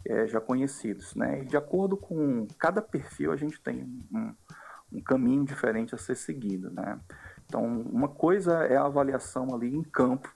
[0.07, 1.43] é, já conhecidos, né?
[1.43, 3.83] E de acordo com cada perfil, a gente tem
[4.13, 4.35] um,
[4.93, 7.01] um caminho diferente a ser seguido, né?
[7.47, 10.33] Então, uma coisa é a avaliação ali em campo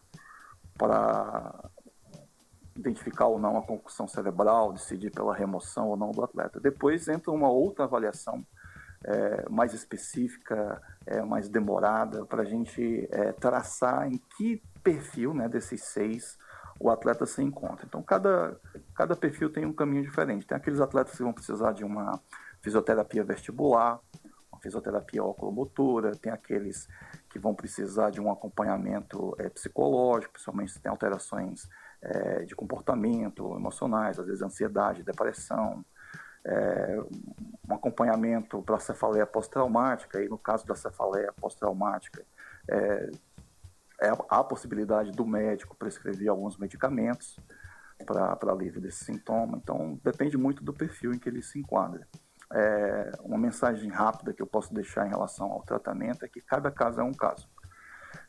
[0.77, 1.71] para
[2.77, 6.61] identificar ou não a concussão cerebral, decidir pela remoção ou não do atleta.
[6.61, 8.47] Depois entra uma outra avaliação
[9.05, 15.49] é, mais específica, é, mais demorada, para a gente é, traçar em que perfil né,
[15.49, 16.39] desses seis
[16.79, 17.85] o atleta se encontra.
[17.87, 18.57] Então, cada,
[18.95, 20.47] cada perfil tem um caminho diferente.
[20.47, 22.21] Tem aqueles atletas que vão precisar de uma
[22.63, 24.01] fisioterapia vestibular,
[24.53, 26.89] uma fisioterapia oculomotora, tem aqueles
[27.31, 31.69] que vão precisar de um acompanhamento é, psicológico, principalmente se tem alterações
[32.01, 35.85] é, de comportamento emocionais, às vezes ansiedade, depressão,
[36.45, 36.99] é,
[37.69, 42.25] um acompanhamento para a cefaleia pós-traumática, e no caso da cefaleia pós-traumática,
[42.69, 43.11] é,
[44.01, 47.39] é, há a possibilidade do médico prescrever alguns medicamentos
[48.07, 52.07] para alívio desse sintoma, então depende muito do perfil em que ele se enquadra.
[52.53, 56.71] É, uma mensagem rápida que eu posso deixar em relação ao tratamento é que cada
[56.71, 57.49] caso é um caso.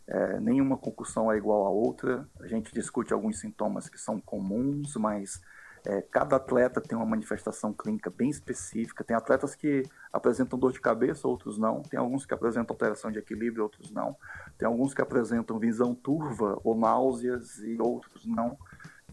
[0.08, 2.28] É, nenhuma concussão é igual à outra.
[2.42, 5.40] A gente discute alguns sintomas que são comuns, mas
[5.86, 9.04] é, cada atleta tem uma manifestação clínica bem específica.
[9.04, 11.82] Tem atletas que apresentam dor de cabeça, outros não.
[11.82, 14.16] Tem alguns que apresentam alteração de equilíbrio, outros não.
[14.58, 18.58] Tem alguns que apresentam visão turva ou náuseas e outros não.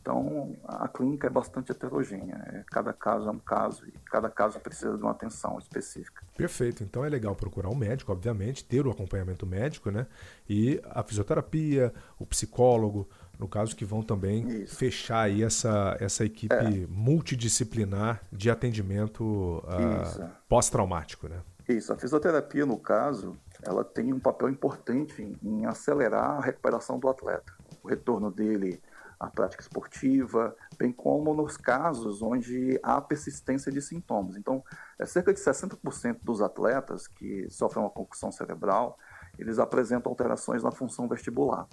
[0.07, 2.39] Então, a clínica é bastante heterogênea.
[2.39, 2.65] Né?
[2.71, 6.23] Cada caso é um caso e cada caso precisa de uma atenção específica.
[6.37, 6.85] Perfeito.
[6.85, 10.07] Então, é legal procurar um médico, obviamente, ter o acompanhamento médico, né?
[10.49, 13.09] E a fisioterapia, o psicólogo,
[13.39, 14.77] no caso, que vão também Isso.
[14.77, 16.87] fechar aí essa, essa equipe é.
[16.89, 21.41] multidisciplinar de atendimento uh, pós-traumático, né?
[21.69, 21.93] Isso.
[21.93, 27.09] A fisioterapia, no caso, ela tem um papel importante em, em acelerar a recuperação do
[27.09, 27.53] atleta.
[27.83, 28.81] O retorno dele
[29.19, 34.37] a prática esportiva, bem como nos casos onde há persistência de sintomas.
[34.37, 34.63] Então,
[34.99, 38.99] é cerca de 60% dos atletas que sofrem uma concussão cerebral,
[39.39, 41.67] eles apresentam alterações na função vestibular.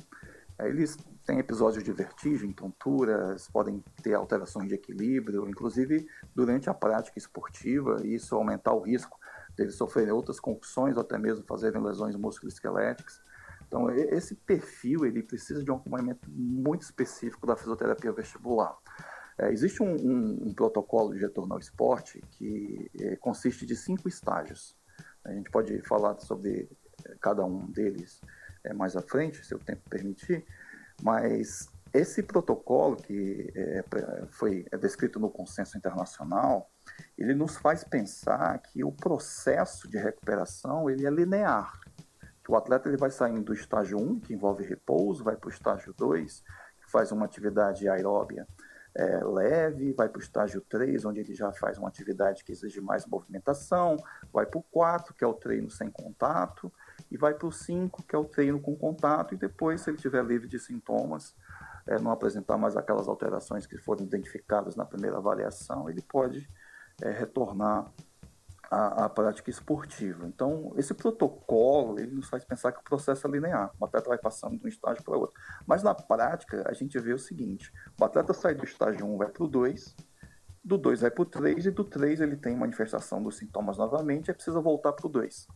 [0.59, 7.17] Eles têm episódios de vertigem, tonturas, podem ter alterações de equilíbrio, inclusive durante a prática
[7.17, 9.19] esportiva, e isso aumentar o risco
[9.55, 13.21] deles sofrerem outras concussões ou até mesmo fazerem lesões musculoesqueléticas.
[13.67, 18.77] Então, esse perfil ele precisa de um acompanhamento muito específico da fisioterapia vestibular.
[19.37, 24.07] É, existe um, um, um, protocolo de retorno ao esporte que é, consiste de cinco
[24.07, 24.77] estágios.
[25.25, 26.69] A gente pode falar sobre
[27.05, 28.21] é, cada um deles
[28.63, 30.45] é, mais à frente, se o tempo permitir,
[31.01, 33.83] mas esse protocolo que é,
[34.31, 36.71] foi é descrito no consenso internacional,
[37.17, 41.79] ele nos faz pensar que o processo de recuperação ele é linear.
[42.43, 45.51] Que o atleta ele vai saindo do estágio 1, que envolve repouso, vai para o
[45.51, 46.43] estágio 2,
[46.81, 48.47] que faz uma atividade aeróbia
[48.95, 52.79] é, leve, vai para o estágio 3, onde ele já faz uma atividade que exige
[52.79, 53.97] mais movimentação,
[54.31, 56.71] vai para o 4, que é o treino sem contato,
[57.13, 59.97] e vai para o 5, que é o treino com contato, e depois, se ele
[59.97, 61.35] estiver livre de sintomas,
[61.85, 66.49] é, não apresentar mais aquelas alterações que foram identificadas na primeira avaliação, ele pode
[67.03, 67.93] é, retornar
[68.71, 70.25] a, a, prática esportiva.
[70.25, 73.71] Então, esse protocolo, ele nos faz pensar que o processo é linear.
[73.79, 75.39] O atleta vai passando de um estágio para outro.
[75.67, 79.29] Mas na prática, a gente vê o seguinte, o atleta sai do estágio 1, vai
[79.29, 79.95] para o 2,
[80.63, 84.31] do 2 vai para o 3, e do 3 ele tem manifestação dos sintomas novamente,
[84.31, 85.47] e precisa voltar para o 2.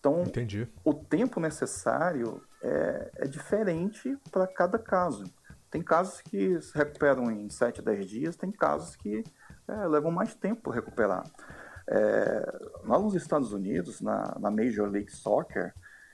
[0.00, 0.66] Então, Entendi.
[0.82, 5.24] o tempo necessário é, é diferente para cada caso.
[5.70, 9.22] Tem casos que se recuperam em 7, 10 dias, tem casos que
[9.68, 11.22] é, levam mais tempo para recuperar.
[11.86, 15.72] É, lá nos Estados Unidos, na, na Major League Soccer,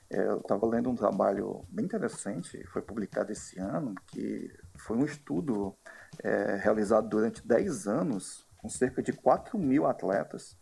[0.09, 5.05] é, eu estava lendo um trabalho bem interessante, foi publicado esse ano, que foi um
[5.05, 5.75] estudo
[6.23, 10.57] é, realizado durante 10 anos com cerca de 4 mil atletas,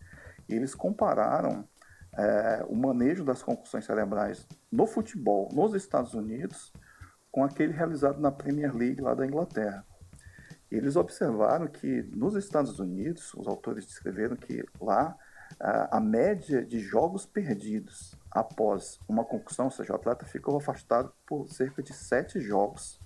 [0.48, 1.68] e eles compararam
[2.18, 6.72] é, o manejo das concussões cerebrais no futebol nos Estados Unidos
[7.32, 9.86] com aquele realizado na Premier League lá da Inglaterra.
[10.72, 15.16] Eles observaram que nos Estados Unidos, os autores descreveram que lá
[15.60, 21.14] a, a média de jogos perdidos após uma concussão, ou seja, o atleta ficou afastado
[21.26, 23.00] por cerca de sete jogos,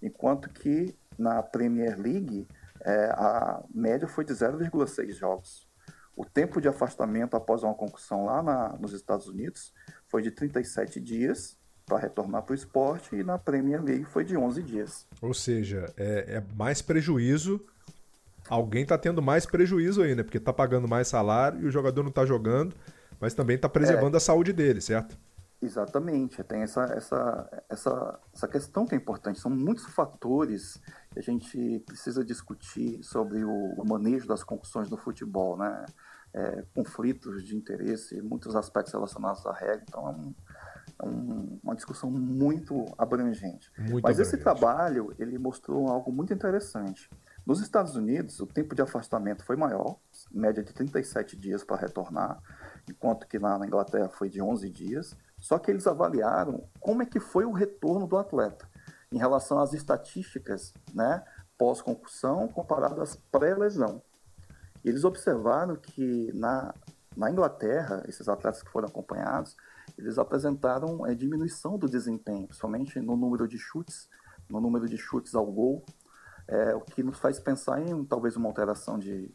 [0.00, 2.46] enquanto que na Premier League
[2.80, 5.68] é, a média foi de 0,6 jogos.
[6.16, 9.72] O tempo de afastamento após uma concussão lá na, nos Estados Unidos
[10.08, 11.56] foi de 37 dias
[11.86, 15.06] para retornar para o esporte e na Premier League foi de 11 dias.
[15.20, 17.60] Ou seja, é, é mais prejuízo.
[18.48, 20.22] Alguém está tendo mais prejuízo aí, né?
[20.22, 22.74] Porque está pagando mais salário e o jogador não está jogando,
[23.20, 25.16] mas também está preservando é, a saúde dele, certo?
[25.62, 26.42] Exatamente.
[26.42, 29.38] Tem essa, essa, essa, essa questão que é importante.
[29.38, 30.80] São muitos fatores
[31.16, 35.84] a gente precisa discutir sobre o, manejo das concussões no futebol, né?
[36.34, 39.84] É, conflitos de interesse, muitos aspectos relacionados à regra.
[39.86, 40.10] Então, é
[41.04, 43.70] um, um, uma discussão muito abrangente.
[43.76, 44.22] Muito Mas abrangente.
[44.22, 47.10] esse trabalho ele mostrou algo muito interessante.
[47.44, 49.96] Nos Estados Unidos, o tempo de afastamento foi maior,
[50.32, 52.40] média de 37 dias para retornar,
[52.88, 55.16] enquanto que na Inglaterra foi de 11 dias.
[55.38, 58.71] Só que eles avaliaram como é que foi o retorno do atleta.
[59.12, 61.22] Em relação às estatísticas né,
[61.58, 64.02] pós-concussão comparadas pré-lesão.
[64.84, 66.74] Eles observaram que na,
[67.16, 69.56] na Inglaterra, esses atletas que foram acompanhados,
[69.96, 74.08] eles apresentaram é, diminuição do desempenho, principalmente no número de chutes,
[74.48, 75.84] no número de chutes ao gol,
[76.48, 79.32] é, o que nos faz pensar em talvez uma alteração de,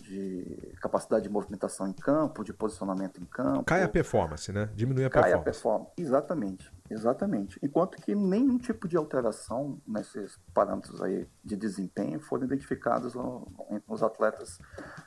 [0.00, 3.64] de capacidade de movimentação em campo, de posicionamento em campo.
[3.64, 4.68] Cai a performance, né?
[4.74, 5.32] Diminui a Cai performance.
[5.32, 7.58] Cai a performance, exatamente, exatamente.
[7.62, 13.46] Enquanto que nenhum tipo de alteração nesses parâmetros aí de desempenho foram identificados no,
[13.88, 14.58] nos atletas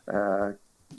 [0.07, 0.55] é,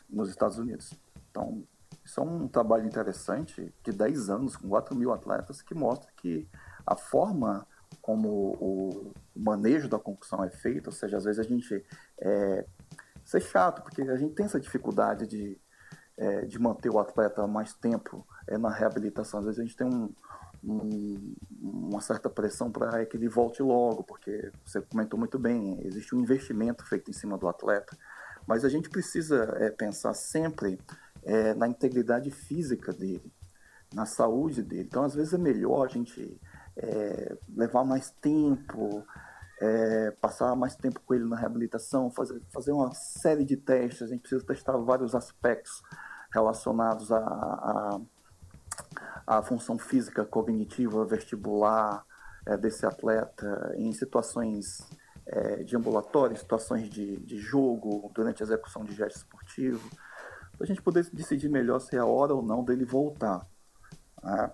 [0.08, 0.92] nos Estados Unidos.
[1.30, 1.62] Então,
[2.04, 6.48] isso é um trabalho interessante de 10 anos, com 4 mil atletas, que mostra que
[6.86, 7.66] a forma
[8.00, 8.28] como
[8.60, 11.84] o manejo da concussão é feito, ou seja, às vezes a gente
[12.20, 12.64] é,
[13.26, 15.58] isso é chato, porque a gente tem essa dificuldade de,
[16.16, 19.40] é, de manter o atleta mais tempo é, na reabilitação.
[19.40, 20.14] Às vezes a gente tem um,
[20.66, 26.14] um, uma certa pressão para que ele volte logo, porque você comentou muito bem, existe
[26.14, 27.96] um investimento feito em cima do atleta.
[28.46, 30.78] Mas a gente precisa é, pensar sempre
[31.24, 33.32] é, na integridade física dele,
[33.92, 34.84] na saúde dele.
[34.84, 36.40] Então, às vezes é melhor a gente
[36.76, 39.04] é, levar mais tempo,
[39.60, 44.02] é, passar mais tempo com ele na reabilitação, fazer, fazer uma série de testes.
[44.02, 45.82] A gente precisa testar vários aspectos
[46.32, 48.00] relacionados à, à,
[49.26, 52.04] à função física, cognitiva, vestibular
[52.46, 54.78] é, desse atleta em situações
[55.26, 59.90] é, de ambulatório, situações de, de jogo, durante a execução de gesto esportivo,
[60.56, 63.46] para a gente poder decidir melhor se é a hora ou não dele voltar.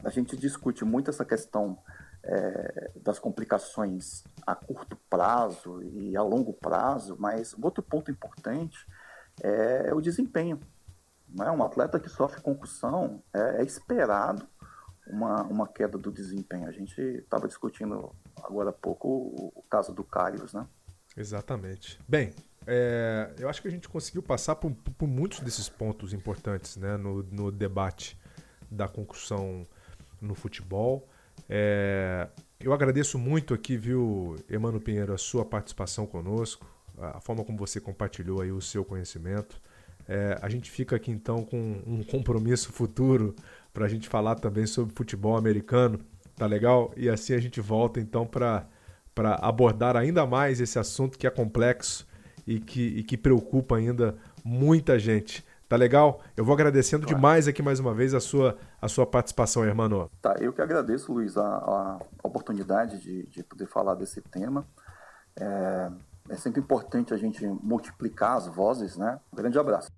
[0.05, 1.79] A gente discute muito essa questão
[2.23, 8.87] é, das complicações a curto prazo e a longo prazo, mas outro ponto importante
[9.43, 10.61] é o desempenho.
[11.35, 11.51] Né?
[11.51, 14.47] Um atleta que sofre concussão é, é esperado
[15.07, 16.69] uma, uma queda do desempenho.
[16.69, 20.67] A gente estava discutindo agora há pouco o, o caso do Carlos, né?
[21.17, 22.01] Exatamente.
[22.09, 22.33] Bem,
[22.67, 26.97] é, eu acho que a gente conseguiu passar por, por muitos desses pontos importantes né,
[26.97, 28.19] no, no debate
[28.71, 29.67] da concussão
[30.21, 31.09] no futebol.
[31.49, 32.29] É,
[32.61, 36.67] eu agradeço muito aqui, viu, Emmanuel Pinheiro, a sua participação conosco,
[36.99, 39.61] a forma como você compartilhou aí o seu conhecimento.
[40.09, 43.35] É, a gente fica aqui então com um compromisso futuro
[43.73, 46.01] para a gente falar também sobre futebol americano,
[46.37, 46.93] tá legal?
[46.97, 48.67] E assim a gente volta então para
[49.41, 52.07] abordar ainda mais esse assunto que é complexo
[52.47, 55.45] e que, e que preocupa ainda muita gente.
[55.69, 56.21] Tá legal?
[56.37, 57.17] Eu vou agradecendo claro.
[57.17, 60.11] demais aqui mais uma vez a sua, a sua participação, irmão.
[60.21, 64.67] Tá, eu que agradeço, Luiz, a, a oportunidade de, de poder falar desse tema.
[65.35, 65.91] É,
[66.29, 69.19] é sempre importante a gente multiplicar as vozes, né?
[69.33, 69.89] Um grande abraço.